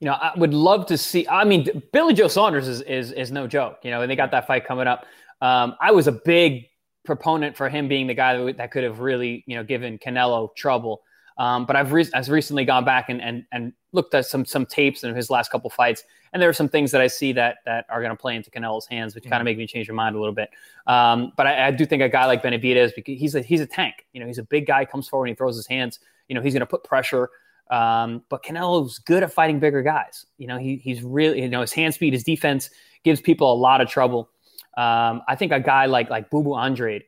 You 0.00 0.06
know, 0.06 0.14
I 0.14 0.32
would 0.36 0.52
love 0.52 0.84
to 0.86 0.98
see. 0.98 1.26
I 1.28 1.44
mean, 1.44 1.82
Billy 1.92 2.12
Joe 2.12 2.28
Saunders 2.28 2.68
is 2.68 2.82
is, 2.82 3.12
is 3.12 3.30
no 3.30 3.46
joke. 3.46 3.78
You 3.84 3.92
know, 3.92 4.02
and 4.02 4.10
they 4.10 4.16
got 4.16 4.32
that 4.32 4.46
fight 4.46 4.66
coming 4.66 4.88
up. 4.88 5.06
Um, 5.40 5.76
I 5.80 5.92
was 5.92 6.08
a 6.08 6.12
big 6.12 6.66
proponent 7.04 7.56
for 7.56 7.68
him 7.68 7.88
being 7.88 8.06
the 8.06 8.14
guy 8.14 8.36
that, 8.36 8.56
that 8.58 8.70
could 8.72 8.84
have 8.84 9.00
really, 9.00 9.44
you 9.46 9.56
know, 9.56 9.64
given 9.64 9.98
Canelo 9.98 10.54
trouble. 10.54 11.02
Um, 11.38 11.64
but 11.64 11.74
I've, 11.74 11.92
re- 11.92 12.10
I've 12.12 12.28
recently 12.28 12.66
gone 12.66 12.84
back 12.84 13.08
and, 13.08 13.22
and, 13.22 13.46
and 13.52 13.72
looked 13.92 14.14
at 14.14 14.26
some 14.26 14.44
some 14.44 14.66
tapes 14.66 15.04
in 15.04 15.14
his 15.14 15.30
last 15.30 15.50
couple 15.50 15.70
fights, 15.70 16.04
and 16.32 16.42
there 16.42 16.50
are 16.50 16.54
some 16.54 16.68
things 16.68 16.90
that 16.90 17.00
I 17.00 17.06
see 17.06 17.32
that 17.32 17.58
that 17.64 17.86
are 17.88 18.00
going 18.00 18.10
to 18.10 18.20
play 18.20 18.36
into 18.36 18.50
Canelo's 18.50 18.86
hands, 18.86 19.14
which 19.14 19.24
mm-hmm. 19.24 19.30
kind 19.30 19.40
of 19.40 19.44
make 19.44 19.56
me 19.56 19.66
change 19.66 19.88
my 19.88 19.94
mind 19.94 20.16
a 20.16 20.18
little 20.18 20.34
bit. 20.34 20.50
Um, 20.86 21.32
but 21.36 21.46
I, 21.46 21.68
I, 21.68 21.70
do 21.70 21.86
think 21.86 22.02
a 22.02 22.08
guy 22.08 22.26
like 22.26 22.42
Benavidez, 22.42 22.94
because 22.94 23.18
he's 23.18 23.34
a 23.36 23.40
he's 23.40 23.60
a 23.60 23.66
tank. 23.66 24.06
You 24.12 24.20
know, 24.20 24.26
he's 24.26 24.38
a 24.38 24.42
big 24.42 24.66
guy, 24.66 24.84
comes 24.84 25.08
forward, 25.08 25.26
and 25.26 25.34
he 25.34 25.36
throws 25.36 25.56
his 25.56 25.66
hands. 25.66 26.00
You 26.30 26.36
know, 26.36 26.40
he's 26.40 26.54
going 26.54 26.60
to 26.60 26.66
put 26.66 26.84
pressure. 26.84 27.28
Um, 27.70 28.22
but 28.28 28.44
Canelo's 28.44 29.00
good 29.00 29.24
at 29.24 29.32
fighting 29.32 29.58
bigger 29.58 29.82
guys. 29.82 30.26
You 30.38 30.46
know, 30.46 30.58
he, 30.58 30.76
he's 30.76 31.02
really, 31.02 31.42
you 31.42 31.48
know, 31.48 31.60
his 31.60 31.72
hand 31.72 31.92
speed, 31.92 32.12
his 32.12 32.22
defense 32.22 32.70
gives 33.04 33.20
people 33.20 33.52
a 33.52 33.54
lot 33.54 33.80
of 33.80 33.88
trouble. 33.88 34.30
Um, 34.76 35.22
I 35.26 35.34
think 35.36 35.50
a 35.50 35.58
guy 35.60 35.86
like 35.86 36.08
like 36.08 36.30
Boo 36.30 36.44
Boo 36.44 36.54
Andrade, 36.54 37.02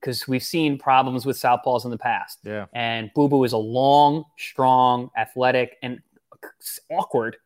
because 0.00 0.26
we've 0.26 0.42
seen 0.42 0.76
problems 0.76 1.24
with 1.24 1.36
southpaws 1.36 1.84
in 1.84 1.92
the 1.92 1.98
past. 1.98 2.40
Yeah. 2.42 2.66
And 2.74 3.10
Boo 3.14 3.28
Boo 3.28 3.44
is 3.44 3.52
a 3.52 3.58
long, 3.58 4.24
strong, 4.36 5.10
athletic, 5.16 5.76
and 5.82 6.00
awkward, 6.90 7.36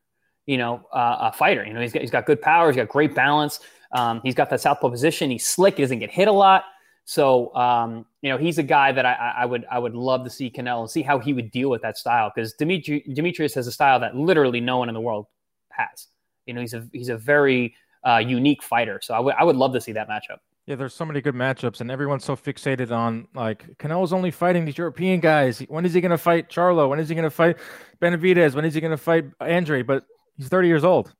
you 0.46 0.56
know, 0.56 0.86
uh, 0.92 1.30
a 1.30 1.32
fighter. 1.32 1.64
You 1.64 1.74
know, 1.74 1.80
he's 1.80 1.92
got 1.92 2.00
he's 2.00 2.10
got 2.10 2.24
good 2.24 2.40
power, 2.40 2.68
he's 2.68 2.76
got 2.76 2.88
great 2.88 3.14
balance. 3.14 3.60
Um, 3.92 4.20
he's 4.22 4.34
got 4.34 4.50
that 4.50 4.60
southpaw 4.60 4.90
position. 4.90 5.30
He's 5.30 5.46
slick. 5.46 5.76
He 5.76 5.82
doesn't 5.82 5.98
get 5.98 6.10
hit 6.10 6.28
a 6.28 6.32
lot. 6.32 6.64
So 7.08 7.54
um, 7.54 8.04
you 8.20 8.28
know, 8.28 8.36
he's 8.36 8.58
a 8.58 8.62
guy 8.62 8.92
that 8.92 9.06
I, 9.06 9.14
I, 9.38 9.46
would 9.46 9.64
I 9.70 9.78
would 9.78 9.94
love 9.94 10.24
to 10.24 10.30
see 10.30 10.50
Canelo 10.50 10.80
and 10.80 10.90
see 10.90 11.00
how 11.00 11.18
he 11.18 11.32
would 11.32 11.50
deal 11.50 11.70
with 11.70 11.80
that 11.80 11.96
style 11.96 12.30
because 12.34 12.52
Dimitri, 12.52 13.02
Demetrius 13.14 13.54
has 13.54 13.66
a 13.66 13.72
style 13.72 13.98
that 14.00 14.14
literally 14.14 14.60
no 14.60 14.76
one 14.76 14.90
in 14.90 14.94
the 14.94 15.00
world 15.00 15.24
has. 15.70 16.08
You 16.44 16.52
know, 16.52 16.60
he's 16.60 16.74
a 16.74 16.86
he's 16.92 17.08
a 17.08 17.16
very 17.16 17.74
uh, 18.06 18.18
unique 18.18 18.62
fighter. 18.62 19.00
So 19.02 19.14
I 19.14 19.20
would 19.20 19.34
I 19.38 19.44
would 19.44 19.56
love 19.56 19.72
to 19.72 19.80
see 19.80 19.92
that 19.92 20.06
matchup. 20.06 20.40
Yeah, 20.66 20.74
there's 20.74 20.92
so 20.92 21.06
many 21.06 21.22
good 21.22 21.34
matchups, 21.34 21.80
and 21.80 21.90
everyone's 21.90 22.26
so 22.26 22.36
fixated 22.36 22.90
on 22.90 23.26
like 23.34 23.78
Canelo's 23.78 24.12
only 24.12 24.30
fighting 24.30 24.66
these 24.66 24.76
European 24.76 25.20
guys. 25.20 25.60
When 25.60 25.86
is 25.86 25.94
he 25.94 26.02
going 26.02 26.10
to 26.10 26.18
fight 26.18 26.50
Charlo? 26.50 26.90
When 26.90 27.00
is 27.00 27.08
he 27.08 27.14
going 27.14 27.24
to 27.24 27.30
fight 27.30 27.56
Benavidez? 28.02 28.54
When 28.54 28.66
is 28.66 28.74
he 28.74 28.82
going 28.82 28.90
to 28.90 28.98
fight 28.98 29.24
Andre? 29.40 29.82
But 29.82 30.04
he's 30.36 30.48
30 30.48 30.68
years 30.68 30.84
old 30.84 31.14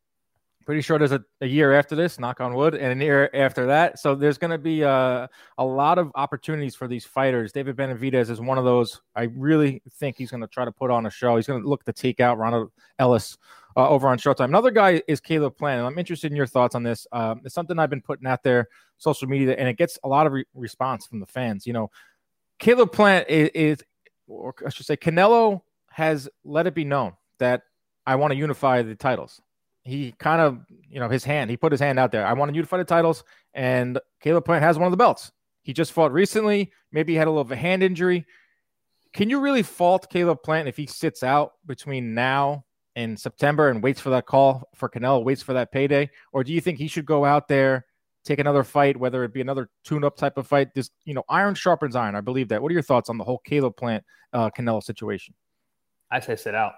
pretty 0.69 0.83
sure 0.83 0.99
there's 0.99 1.13
a, 1.13 1.25
a 1.41 1.47
year 1.47 1.73
after 1.73 1.97
this, 1.97 2.19
knock 2.19 2.43
on 2.43 2.53
wood, 2.53 2.75
and 2.75 3.01
a 3.01 3.03
year 3.03 3.31
after 3.33 3.65
that. 3.65 3.99
So 3.99 4.15
there's 4.15 4.37
going 4.37 4.51
to 4.51 4.59
be 4.59 4.85
uh, 4.85 5.27
a 5.57 5.65
lot 5.65 5.97
of 5.97 6.13
opportunities 6.15 6.75
for 6.75 6.87
these 6.87 7.07
fighters. 7.07 7.53
David 7.53 7.75
Benavidez 7.75 8.29
is 8.29 8.39
one 8.39 8.59
of 8.59 8.67
those. 8.67 9.01
I 9.17 9.31
really 9.35 9.81
think 9.93 10.19
he's 10.19 10.31
going 10.31 10.43
to 10.43 10.47
try 10.47 10.67
to 10.67 10.71
put 10.71 10.91
on 10.91 11.07
a 11.07 11.11
show. 11.11 11.37
He's 11.37 11.47
going 11.47 11.63
to 11.63 11.67
look 11.67 11.85
to 11.85 11.93
take 11.95 12.21
out 12.21 12.37
Ronald 12.37 12.71
Ellis 12.99 13.39
uh, 13.79 13.89
over 13.89 14.09
on 14.09 14.19
Showtime. 14.19 14.45
Another 14.45 14.71
guy 14.71 15.03
is 15.09 15.21
Caleb 15.21 15.57
Plant, 15.57 15.79
and 15.79 15.87
I'm 15.87 15.99
interested 15.99 16.31
in 16.31 16.37
your 16.37 16.47
thoughts 16.47 16.75
on 16.75 16.83
this. 16.83 17.07
Um, 17.13 17.41
it's 17.47 17.55
something 17.55 17.79
I've 17.79 17.89
been 17.89 18.03
putting 18.03 18.27
out 18.27 18.43
there, 18.43 18.69
social 18.99 19.27
media, 19.27 19.55
and 19.59 19.71
it 19.71 19.79
gets 19.79 19.99
a 20.05 20.09
lot 20.09 20.27
of 20.27 20.35
re- 20.35 20.45
response 20.53 21.07
from 21.07 21.19
the 21.19 21.27
fans. 21.27 21.67
You 21.67 21.73
know, 21.73 21.91
Caleb 22.59 22.93
Plant 22.93 23.27
is, 23.31 23.49
is, 23.55 23.79
or 24.27 24.55
I 24.67 24.69
should 24.69 24.85
say, 24.85 24.99
Canelo 24.99 25.63
has 25.93 26.29
let 26.45 26.67
it 26.67 26.75
be 26.75 26.85
known 26.85 27.15
that 27.39 27.63
I 28.07 28.17
want 28.17 28.33
to 28.33 28.37
unify 28.37 28.83
the 28.83 28.95
titles 28.95 29.41
he 29.89 30.13
kind 30.19 30.41
of, 30.41 30.61
you 30.89 31.01
know, 31.01 31.09
his 31.09 31.25
hand, 31.25 31.51
he 31.51 31.57
put 31.57 31.73
his 31.73 31.81
hand 31.81 31.99
out 31.99 32.13
there. 32.13 32.27
I 32.27 32.33
wanted 32.33 32.55
you 32.55 32.63
to 32.63 32.69
fight 32.69 32.79
the 32.79 32.85
titles, 32.85 33.25
and 33.55 33.99
Caleb 34.21 34.45
Plant 34.45 34.63
has 34.63 34.79
one 34.79 34.87
of 34.87 34.91
the 34.91 34.97
belts. 34.97 35.33
He 35.63 35.73
just 35.73 35.93
fought 35.93 36.13
recently. 36.13 36.73
Maybe 36.93 37.13
he 37.13 37.19
had 37.19 37.27
a 37.27 37.31
little 37.31 37.43
of 37.43 37.53
a 37.53 37.57
hand 37.57 37.83
injury. 37.83 38.27
Can 39.13 39.31
you 39.31 39.41
really 39.41 39.63
fault 39.63 40.09
Caleb 40.11 40.43
Plant 40.43 40.69
if 40.69 40.77
he 40.77 40.87
sits 40.87 41.23
out 41.23 41.53
between 41.67 42.15
now 42.15 42.65
in 42.97 43.17
September 43.17 43.69
and 43.69 43.83
waits 43.83 44.01
for 44.01 44.11
that 44.11 44.27
call 44.27 44.69
for 44.75 44.89
Canelo, 44.89 45.25
waits 45.25 45.43
for 45.43 45.53
that 45.53 45.73
payday, 45.73 46.11
or 46.33 46.45
do 46.45 46.53
you 46.53 46.61
think 46.61 46.79
he 46.79 46.89
should 46.89 47.07
go 47.07 47.25
out 47.25 47.49
there, 47.49 47.87
take 48.25 48.39
another 48.39 48.65
fight, 48.65 48.97
whether 48.97 49.25
it 49.25 49.33
be 49.33 49.41
another 49.41 49.71
tune-up 49.85 50.17
type 50.17 50.37
of 50.37 50.47
fight? 50.47 50.75
This, 50.75 50.91
you 51.05 51.15
know, 51.15 51.23
iron 51.29 51.55
sharpens 51.55 51.97
iron. 51.97 52.17
I 52.17 52.21
believe 52.21 52.49
that. 52.49 52.61
What 52.61 52.71
are 52.71 52.75
your 52.75 52.83
thoughts 52.83 53.09
on 53.09 53.17
the 53.17 53.25
whole 53.25 53.39
Caleb 53.39 53.77
Plant 53.77 54.05
uh, 54.33 54.51
Canelo 54.51 54.83
situation? 54.83 55.35
I 56.11 56.21
say 56.21 56.37
sit 56.37 56.55
out. 56.55 56.73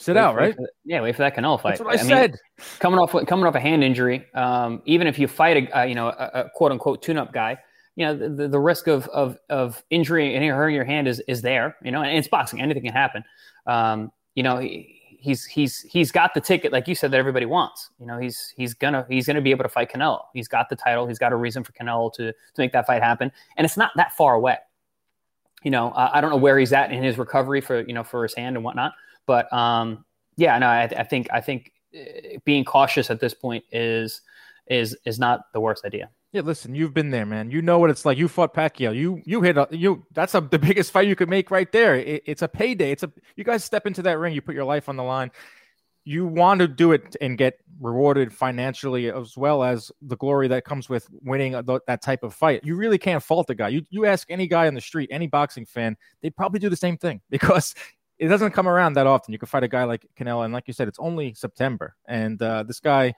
Sit 0.00 0.16
wait 0.16 0.22
out, 0.22 0.34
right? 0.34 0.56
Yeah, 0.86 1.02
wait 1.02 1.14
for 1.14 1.20
that 1.20 1.36
Canelo 1.36 1.60
fight. 1.60 1.72
That's 1.72 1.82
what 1.82 1.90
I, 1.90 2.00
I 2.00 2.02
said. 2.02 2.30
Mean, 2.30 2.38
coming 2.78 2.98
off 2.98 3.12
coming 3.26 3.44
off 3.44 3.54
a 3.54 3.60
hand 3.60 3.84
injury, 3.84 4.24
um, 4.32 4.80
even 4.86 5.06
if 5.06 5.18
you 5.18 5.28
fight 5.28 5.68
a, 5.74 5.86
you 5.86 5.94
know 5.94 6.08
a, 6.08 6.30
a 6.32 6.50
quote 6.54 6.72
unquote 6.72 7.02
tune-up 7.02 7.34
guy, 7.34 7.58
you 7.96 8.06
know 8.06 8.16
the, 8.34 8.48
the 8.48 8.58
risk 8.58 8.86
of 8.86 9.06
of 9.08 9.36
of 9.50 9.84
injury 9.90 10.34
and 10.34 10.42
hurting 10.42 10.74
your 10.74 10.86
hand 10.86 11.06
is 11.06 11.20
is 11.28 11.42
there. 11.42 11.76
You 11.82 11.90
know, 11.90 12.00
and 12.00 12.16
it's 12.16 12.28
boxing; 12.28 12.62
anything 12.62 12.82
can 12.82 12.94
happen. 12.94 13.22
Um, 13.66 14.10
you 14.34 14.42
know, 14.42 14.56
he, 14.56 15.18
he's 15.18 15.44
he's 15.44 15.82
he's 15.82 16.10
got 16.10 16.32
the 16.32 16.40
ticket, 16.40 16.72
like 16.72 16.88
you 16.88 16.94
said, 16.94 17.10
that 17.10 17.18
everybody 17.18 17.44
wants. 17.44 17.90
You 18.00 18.06
know, 18.06 18.16
he's 18.18 18.54
he's 18.56 18.72
gonna 18.72 19.04
he's 19.10 19.26
gonna 19.26 19.42
be 19.42 19.50
able 19.50 19.64
to 19.64 19.68
fight 19.68 19.92
Canelo. 19.92 20.22
He's 20.32 20.48
got 20.48 20.70
the 20.70 20.76
title. 20.76 21.06
He's 21.08 21.18
got 21.18 21.30
a 21.30 21.36
reason 21.36 21.62
for 21.62 21.72
Canelo 21.72 22.10
to 22.14 22.32
to 22.32 22.36
make 22.56 22.72
that 22.72 22.86
fight 22.86 23.02
happen, 23.02 23.30
and 23.58 23.66
it's 23.66 23.76
not 23.76 23.90
that 23.96 24.12
far 24.12 24.34
away. 24.34 24.56
You 25.62 25.70
know, 25.70 25.90
uh, 25.90 26.10
I 26.14 26.22
don't 26.22 26.30
know 26.30 26.38
where 26.38 26.58
he's 26.58 26.72
at 26.72 26.90
in 26.90 27.02
his 27.02 27.18
recovery 27.18 27.60
for 27.60 27.82
you 27.82 27.92
know 27.92 28.02
for 28.02 28.22
his 28.22 28.34
hand 28.34 28.56
and 28.56 28.64
whatnot, 28.64 28.92
but 29.30 29.52
um, 29.52 30.04
yeah, 30.36 30.58
no, 30.58 30.66
I, 30.66 30.82
I 30.82 31.04
think 31.04 31.28
I 31.32 31.40
think 31.40 31.70
uh, 31.96 32.38
being 32.44 32.64
cautious 32.64 33.10
at 33.10 33.20
this 33.20 33.32
point 33.32 33.62
is 33.70 34.22
is 34.66 34.96
is 35.04 35.20
not 35.20 35.52
the 35.52 35.60
worst 35.60 35.84
idea. 35.84 36.10
Yeah, 36.32 36.40
listen, 36.40 36.74
you've 36.74 36.94
been 36.94 37.10
there, 37.10 37.26
man. 37.26 37.48
You 37.48 37.62
know 37.62 37.78
what 37.78 37.90
it's 37.90 38.04
like. 38.04 38.18
You 38.18 38.26
fought 38.26 38.52
Pacquiao. 38.52 38.92
You 38.92 39.22
you 39.24 39.40
hit 39.40 39.56
a 39.56 39.68
you. 39.70 40.04
That's 40.14 40.34
a, 40.34 40.40
the 40.40 40.58
biggest 40.58 40.90
fight 40.90 41.06
you 41.06 41.14
could 41.14 41.28
make 41.28 41.52
right 41.52 41.70
there. 41.70 41.94
It, 41.94 42.24
it's 42.26 42.42
a 42.42 42.48
payday. 42.48 42.90
It's 42.90 43.04
a 43.04 43.12
you 43.36 43.44
guys 43.44 43.62
step 43.62 43.86
into 43.86 44.02
that 44.02 44.18
ring. 44.18 44.34
You 44.34 44.42
put 44.42 44.56
your 44.56 44.64
life 44.64 44.88
on 44.88 44.96
the 44.96 45.04
line. 45.04 45.30
You 46.02 46.26
want 46.26 46.58
to 46.58 46.66
do 46.66 46.90
it 46.90 47.14
and 47.20 47.38
get 47.38 47.54
rewarded 47.78 48.32
financially 48.32 49.12
as 49.12 49.36
well 49.36 49.62
as 49.62 49.92
the 50.02 50.16
glory 50.16 50.48
that 50.48 50.64
comes 50.64 50.88
with 50.88 51.06
winning 51.22 51.52
that 51.86 52.02
type 52.02 52.24
of 52.24 52.34
fight. 52.34 52.62
You 52.64 52.74
really 52.74 52.98
can't 52.98 53.22
fault 53.22 53.46
the 53.46 53.54
guy. 53.54 53.68
You 53.68 53.82
you 53.90 54.06
ask 54.06 54.28
any 54.28 54.48
guy 54.48 54.66
on 54.66 54.74
the 54.74 54.80
street, 54.80 55.08
any 55.12 55.28
boxing 55.28 55.66
fan, 55.66 55.96
they'd 56.20 56.34
probably 56.34 56.58
do 56.58 56.68
the 56.68 56.74
same 56.74 56.96
thing 56.96 57.20
because 57.30 57.76
it 58.20 58.28
doesn't 58.28 58.50
come 58.52 58.68
around 58.68 58.92
that 58.92 59.06
often. 59.06 59.32
You 59.32 59.38
can 59.38 59.48
fight 59.48 59.62
a 59.62 59.68
guy 59.68 59.84
like 59.84 60.06
Canelo, 60.16 60.44
and 60.44 60.52
like 60.52 60.68
you 60.68 60.74
said, 60.74 60.88
it's 60.88 60.98
only 60.98 61.32
September, 61.32 61.96
and 62.06 62.40
uh, 62.40 62.62
this 62.62 62.78
guy 62.78 63.14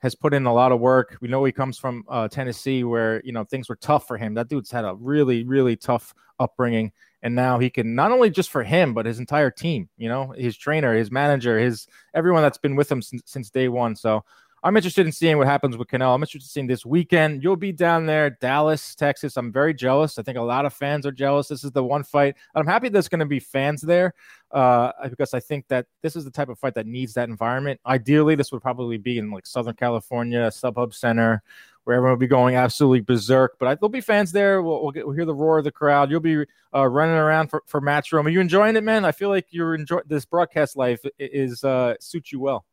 has 0.00 0.14
put 0.14 0.34
in 0.34 0.44
a 0.44 0.52
lot 0.52 0.70
of 0.70 0.80
work. 0.80 1.16
We 1.22 1.28
know 1.28 1.42
he 1.44 1.52
comes 1.52 1.78
from 1.78 2.04
uh, 2.10 2.28
Tennessee, 2.28 2.84
where 2.84 3.22
you 3.24 3.32
know 3.32 3.44
things 3.44 3.70
were 3.70 3.76
tough 3.76 4.06
for 4.06 4.18
him. 4.18 4.34
That 4.34 4.48
dude's 4.48 4.70
had 4.70 4.84
a 4.84 4.94
really, 4.94 5.44
really 5.44 5.76
tough 5.76 6.14
upbringing, 6.38 6.92
and 7.22 7.34
now 7.34 7.58
he 7.58 7.70
can 7.70 7.94
not 7.94 8.12
only 8.12 8.28
just 8.28 8.50
for 8.50 8.62
him, 8.62 8.92
but 8.92 9.06
his 9.06 9.18
entire 9.18 9.50
team. 9.50 9.88
You 9.96 10.10
know, 10.10 10.34
his 10.36 10.58
trainer, 10.58 10.94
his 10.94 11.10
manager, 11.10 11.58
his 11.58 11.86
everyone 12.12 12.42
that's 12.42 12.58
been 12.58 12.76
with 12.76 12.92
him 12.92 13.00
since, 13.00 13.22
since 13.24 13.48
day 13.48 13.68
one. 13.68 13.96
So 13.96 14.26
I'm 14.64 14.78
interested 14.78 15.04
in 15.04 15.12
seeing 15.12 15.36
what 15.36 15.46
happens 15.46 15.76
with 15.76 15.88
Canelo. 15.88 16.14
I'm 16.14 16.22
interested 16.22 16.48
in 16.48 16.50
seeing 16.50 16.66
this 16.68 16.86
weekend. 16.86 17.42
You'll 17.42 17.54
be 17.54 17.70
down 17.70 18.06
there, 18.06 18.30
Dallas, 18.30 18.94
Texas. 18.94 19.36
I'm 19.36 19.52
very 19.52 19.74
jealous. 19.74 20.18
I 20.18 20.22
think 20.22 20.38
a 20.38 20.42
lot 20.42 20.64
of 20.64 20.72
fans 20.72 21.04
are 21.04 21.12
jealous. 21.12 21.48
This 21.48 21.64
is 21.64 21.72
the 21.72 21.84
one 21.84 22.02
fight. 22.02 22.36
I'm 22.54 22.66
happy 22.66 22.88
there's 22.88 23.10
going 23.10 23.20
to 23.20 23.26
be 23.26 23.40
fans 23.40 23.82
there 23.82 24.14
uh, 24.52 24.92
because 25.10 25.34
I 25.34 25.40
think 25.40 25.68
that 25.68 25.84
this 26.00 26.16
is 26.16 26.24
the 26.24 26.30
type 26.30 26.48
of 26.48 26.58
fight 26.58 26.72
that 26.76 26.86
needs 26.86 27.12
that 27.12 27.28
environment. 27.28 27.78
Ideally, 27.84 28.36
this 28.36 28.52
would 28.52 28.62
probably 28.62 28.96
be 28.96 29.18
in 29.18 29.30
like 29.30 29.46
Southern 29.46 29.74
California, 29.74 30.48
StubHub 30.48 30.94
Center, 30.94 31.42
where 31.84 31.96
everyone 31.96 32.12
will 32.12 32.18
be 32.20 32.26
going 32.26 32.56
absolutely 32.56 33.02
berserk. 33.02 33.58
But 33.58 33.68
I, 33.68 33.74
there'll 33.74 33.90
be 33.90 34.00
fans 34.00 34.32
there. 34.32 34.62
We'll, 34.62 34.80
we'll, 34.82 34.92
get, 34.92 35.06
we'll 35.06 35.14
hear 35.14 35.26
the 35.26 35.34
roar 35.34 35.58
of 35.58 35.64
the 35.64 35.72
crowd. 35.72 36.10
You'll 36.10 36.20
be 36.20 36.42
uh, 36.74 36.88
running 36.88 37.16
around 37.16 37.48
for, 37.48 37.62
for 37.66 37.82
Matchroom. 37.82 38.24
Are 38.24 38.30
you 38.30 38.40
enjoying 38.40 38.76
it, 38.76 38.82
man? 38.82 39.04
I 39.04 39.12
feel 39.12 39.28
like 39.28 39.48
you're 39.50 39.74
enjoying 39.74 40.04
this 40.06 40.24
broadcast 40.24 40.74
life 40.74 41.02
is 41.18 41.62
uh, 41.64 41.96
suits 42.00 42.32
you 42.32 42.40
well. 42.40 42.64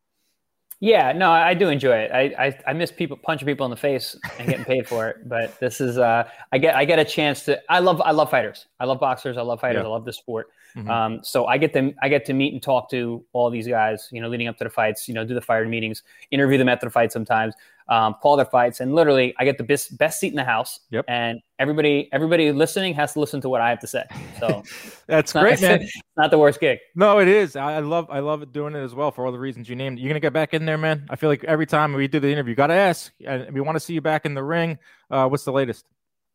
Yeah, 0.82 1.12
no, 1.12 1.30
I 1.30 1.54
do 1.54 1.68
enjoy 1.68 1.96
it. 1.96 2.10
I, 2.10 2.46
I, 2.46 2.58
I 2.66 2.72
miss 2.72 2.90
people 2.90 3.16
punching 3.16 3.46
people 3.46 3.64
in 3.64 3.70
the 3.70 3.76
face 3.76 4.18
and 4.40 4.48
getting 4.48 4.64
paid 4.64 4.88
for 4.88 5.08
it. 5.08 5.28
But 5.28 5.56
this 5.60 5.80
is 5.80 5.96
uh, 5.96 6.28
I 6.50 6.58
get 6.58 6.74
I 6.74 6.84
get 6.84 6.98
a 6.98 7.04
chance 7.04 7.44
to. 7.44 7.62
I 7.70 7.78
love 7.78 8.00
I 8.00 8.10
love 8.10 8.32
fighters. 8.32 8.66
I 8.80 8.86
love 8.86 8.98
boxers. 8.98 9.36
I 9.36 9.42
love 9.42 9.60
fighters. 9.60 9.82
Yeah. 9.82 9.86
I 9.86 9.90
love 9.92 10.04
the 10.04 10.12
sport. 10.12 10.48
Mm-hmm. 10.76 10.90
Um, 10.90 11.20
so 11.22 11.46
I 11.46 11.56
get 11.56 11.72
them 11.72 11.94
I 12.02 12.08
get 12.08 12.24
to 12.24 12.32
meet 12.32 12.52
and 12.52 12.60
talk 12.60 12.90
to 12.90 13.24
all 13.32 13.48
these 13.48 13.68
guys. 13.68 14.08
You 14.10 14.20
know, 14.20 14.28
leading 14.28 14.48
up 14.48 14.56
to 14.58 14.64
the 14.64 14.70
fights. 14.70 15.06
You 15.06 15.14
know, 15.14 15.24
do 15.24 15.34
the 15.34 15.40
fighter 15.40 15.68
meetings, 15.68 16.02
interview 16.32 16.58
them 16.58 16.68
after 16.68 16.86
the 16.86 16.90
fight 16.90 17.12
sometimes 17.12 17.54
um, 17.92 18.14
call 18.22 18.36
their 18.36 18.46
fights, 18.46 18.80
and 18.80 18.94
literally 18.94 19.34
I 19.38 19.44
get 19.44 19.58
the 19.58 19.64
best 19.64 19.98
best 19.98 20.18
seat 20.18 20.28
in 20.28 20.36
the 20.36 20.44
house. 20.44 20.80
Yep. 20.90 21.04
And 21.08 21.40
everybody 21.58 22.08
everybody 22.10 22.50
listening 22.50 22.94
has 22.94 23.12
to 23.12 23.20
listen 23.20 23.42
to 23.42 23.50
what 23.50 23.60
I 23.60 23.68
have 23.68 23.80
to 23.80 23.86
say. 23.86 24.04
So 24.40 24.62
that's 25.06 25.34
great, 25.34 25.60
not, 25.60 25.80
man. 25.80 25.88
Not 26.16 26.30
the 26.30 26.38
worst 26.38 26.60
gig. 26.60 26.78
No, 26.94 27.18
it 27.18 27.28
is. 27.28 27.54
I 27.54 27.80
love 27.80 28.06
I 28.10 28.20
love 28.20 28.40
it 28.40 28.52
doing 28.52 28.74
it 28.74 28.80
as 28.80 28.94
well 28.94 29.10
for 29.10 29.26
all 29.26 29.32
the 29.32 29.38
reasons 29.38 29.68
you 29.68 29.76
named. 29.76 29.98
You're 29.98 30.08
gonna 30.08 30.20
get 30.20 30.32
back 30.32 30.54
in 30.54 30.64
there, 30.64 30.78
man. 30.78 31.06
I 31.10 31.16
feel 31.16 31.28
like 31.28 31.44
every 31.44 31.66
time 31.66 31.92
we 31.92 32.08
do 32.08 32.18
the 32.18 32.32
interview, 32.32 32.54
got 32.54 32.68
to 32.68 32.74
ask. 32.74 33.12
And 33.26 33.52
we 33.52 33.60
want 33.60 33.76
to 33.76 33.80
see 33.80 33.92
you 33.92 34.00
back 34.00 34.24
in 34.24 34.32
the 34.32 34.42
ring. 34.42 34.78
Uh, 35.10 35.28
what's 35.28 35.44
the 35.44 35.52
latest? 35.52 35.84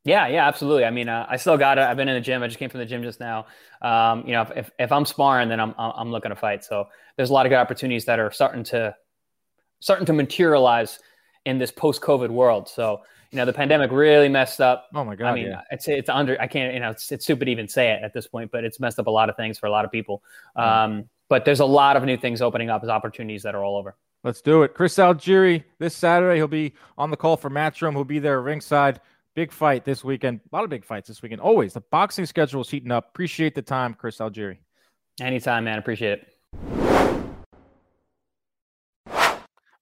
Yeah, 0.04 0.28
yeah, 0.28 0.48
absolutely. 0.48 0.86
I 0.86 0.92
mean, 0.92 1.10
uh, 1.10 1.26
I 1.28 1.38
still 1.38 1.58
got 1.58 1.80
it. 1.80 1.82
I've 1.82 1.98
been 1.98 2.08
in 2.08 2.16
the 2.16 2.22
gym. 2.22 2.42
I 2.42 2.48
just 2.48 2.60
came 2.60 2.70
from 2.70 2.80
the 2.80 2.86
gym 2.86 3.04
just 3.04 3.20
now. 3.20 3.48
Um, 3.82 4.24
you 4.26 4.34
know, 4.34 4.44
if, 4.44 4.52
if, 4.52 4.72
if 4.80 4.92
I'm 4.92 5.06
sparring, 5.06 5.50
then 5.50 5.60
I'm 5.60 5.74
I'm 5.78 6.12
looking 6.12 6.30
to 6.30 6.36
fight. 6.36 6.64
So 6.64 6.86
there's 7.16 7.32
a 7.32 7.34
lot 7.34 7.46
of 7.46 7.50
good 7.50 7.58
opportunities 7.58 8.06
that 8.06 8.20
are 8.20 8.32
starting 8.32 8.64
to 8.66 8.96
starting 9.80 10.06
to 10.06 10.14
materialize 10.14 11.00
in 11.48 11.58
this 11.58 11.72
post-COVID 11.72 12.30
world. 12.30 12.68
So, 12.68 13.02
you 13.32 13.38
know, 13.38 13.46
the 13.46 13.54
pandemic 13.54 13.92
really 13.92 14.30
messed 14.30 14.62
up. 14.62 14.88
Oh 14.94 15.04
my 15.04 15.16
god! 15.16 15.30
I 15.30 15.36
mean, 15.36 15.48
yeah. 15.48 15.62
it's 15.72 15.88
it's 15.88 16.10
under. 16.10 16.40
I 16.40 16.48
can't. 16.48 16.74
You 16.74 16.80
know, 16.80 16.92
it's, 16.92 17.12
it's 17.12 17.24
stupid 17.24 17.46
to 17.46 17.52
even 17.52 17.68
say 17.68 17.92
it 17.92 18.04
at 18.04 18.14
this 18.14 18.28
point, 18.28 18.52
but 18.52 18.64
it's 18.64 18.80
messed 18.80 19.00
up 19.00 19.08
a 19.08 19.12
lot 19.12 19.30
of 19.30 19.36
things 19.36 19.58
for 19.58 19.66
a 19.66 19.72
lot 19.72 19.86
of 19.86 19.92
people. 19.92 20.22
Um, 20.56 21.10
but 21.30 21.44
there's 21.44 21.60
a 21.60 21.66
lot 21.66 21.98
of 21.98 22.04
new 22.04 22.18
things 22.18 22.42
opening 22.42 22.70
up 22.70 22.84
as 22.84 22.90
opportunities 22.90 23.44
that 23.44 23.56
are 23.56 23.64
all 23.64 23.78
over. 23.78 23.96
Let's 24.24 24.42
do 24.42 24.64
it. 24.64 24.74
Chris 24.74 24.96
Algieri 24.96 25.64
this 25.80 25.96
Saturday. 25.96 26.38
He'll 26.38 26.48
be 26.48 26.74
on 26.98 27.12
the 27.12 27.18
call 27.18 27.38
for 27.38 27.50
Matchroom. 27.50 27.94
He'll 27.94 28.04
be 28.04 28.20
there 28.20 28.42
ringside. 28.42 29.02
Big 29.36 29.52
fight 29.52 29.86
this 29.86 30.04
weekend. 30.04 30.40
A 30.52 30.56
lot 30.56 30.64
of 30.64 30.70
big 30.70 30.84
fights 30.84 31.08
this 31.08 31.22
weekend. 31.22 31.42
Always 31.42 31.74
the 31.74 31.82
boxing 31.82 32.26
schedule 32.26 32.62
is 32.62 32.70
heating 32.70 32.92
up. 32.92 33.10
Appreciate 33.10 33.56
the 33.56 33.62
time, 33.62 33.94
Chris 33.94 34.18
Algieri. 34.18 34.58
Anytime, 35.20 35.66
man. 35.66 35.78
Appreciate 35.78 36.20
it. 36.20 36.87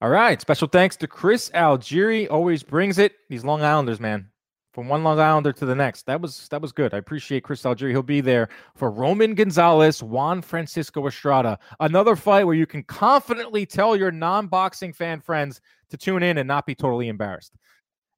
All 0.06 0.12
right. 0.12 0.40
Special 0.40 0.68
thanks 0.68 0.96
to 0.98 1.08
Chris 1.08 1.50
Algieri. 1.56 2.30
Always 2.30 2.62
brings 2.62 3.00
it. 3.00 3.14
These 3.28 3.44
Long 3.44 3.64
Islanders, 3.64 4.00
man. 4.00 4.30
From 4.72 4.88
one 4.88 5.04
Long 5.04 5.20
Islander 5.20 5.52
to 5.54 5.66
the 5.66 5.74
next. 5.74 6.06
That 6.06 6.22
was 6.22 6.48
that 6.50 6.62
was 6.62 6.72
good. 6.72 6.94
I 6.94 6.98
appreciate 6.98 7.44
Chris 7.44 7.64
Algieri. 7.64 7.90
He'll 7.90 8.04
be 8.04 8.22
there 8.22 8.50
for 8.76 8.92
Roman 8.92 9.34
Gonzalez, 9.34 10.04
Juan 10.04 10.44
Francisco 10.44 11.08
Estrada. 11.08 11.58
Another 11.80 12.16
fight 12.16 12.44
where 12.44 12.54
you 12.54 12.68
can 12.68 12.84
confidently 12.84 13.66
tell 13.66 13.96
your 13.96 14.12
non-boxing 14.12 14.94
fan 14.94 15.22
friends 15.22 15.60
to 15.90 15.98
tune 15.98 16.22
in 16.22 16.38
and 16.38 16.48
not 16.48 16.68
be 16.68 16.76
totally 16.76 17.08
embarrassed. 17.08 17.56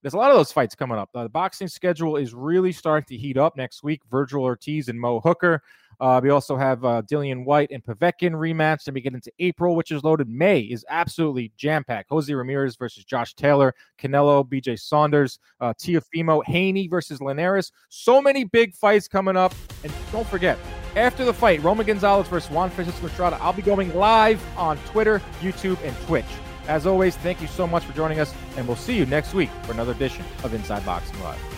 There's 0.02 0.14
a 0.14 0.18
lot 0.18 0.32
of 0.32 0.36
those 0.36 0.52
fights 0.52 0.76
coming 0.76 0.98
up. 0.98 1.10
the 1.14 1.30
boxing 1.30 1.70
schedule 1.70 2.18
is 2.18 2.34
really 2.34 2.74
starting 2.74 3.08
to 3.08 3.16
heat 3.16 3.38
up 3.38 3.56
next 3.56 3.82
week. 3.82 4.02
Vergil 4.12 4.42
Ortiz 4.42 4.90
and 4.90 5.00
Mo 5.00 5.22
Hooker. 5.22 5.64
Uh, 6.00 6.20
we 6.22 6.30
also 6.30 6.56
have 6.56 6.84
uh, 6.86 7.02
Dillian 7.04 7.46
Whyte 7.46 7.72
and 7.72 7.84
Povetkin 7.84 8.34
rematch. 8.34 8.84
Then 8.84 8.94
we 8.94 9.02
get 9.02 9.14
into 9.14 9.32
April, 9.40 9.76
which 9.76 9.92
is 9.92 10.04
loaded. 10.04 10.30
May 10.30 10.62
is 10.62 10.86
absolutely 10.90 11.52
jam 11.58 11.84
packed. 11.84 12.10
Jose 12.10 12.34
Ramirez 12.34 12.76
versus 12.76 13.04
Josh 13.04 13.34
Taylor, 13.34 13.74
Canelo, 14.00 14.48
BJ 14.48 14.80
Saunders, 14.80 15.40
uh, 15.60 15.74
Teofimo, 15.74 16.44
Haney 16.46 16.88
versus 16.88 17.22
Linares. 17.22 17.72
So 17.90 18.22
many 18.22 18.44
big 18.44 18.74
fights 18.74 19.08
coming 19.08 19.36
up. 19.36 19.54
And 19.84 19.92
don't 20.12 20.28
forget, 20.28 20.58
after 20.96 21.26
the 21.26 21.34
fight, 21.34 21.62
Roman 21.64 21.86
Gonzalez 21.86 22.28
versus 22.28 22.50
Juan 22.50 22.70
Francisco 22.70 23.08
Estrada, 23.08 23.38
I'll 23.42 23.54
be 23.54 23.62
going 23.62 23.94
live 23.96 24.44
on 24.58 24.78
Twitter, 24.80 25.22
YouTube, 25.42 25.78
and 25.84 25.96
Twitch. 26.08 26.26
As 26.68 26.86
always, 26.86 27.16
thank 27.18 27.42
you 27.42 27.48
so 27.48 27.66
much 27.66 27.86
for 27.86 27.94
joining 27.94 28.20
us, 28.20 28.34
and 28.58 28.68
we'll 28.68 28.76
see 28.76 28.96
you 28.96 29.06
next 29.06 29.34
week 29.34 29.50
for 29.64 29.72
another 29.72 29.94
edition 29.94 30.26
of 30.44 30.54
Inside 30.54 30.86
Boxing 30.86 31.20
Live. 31.24 31.57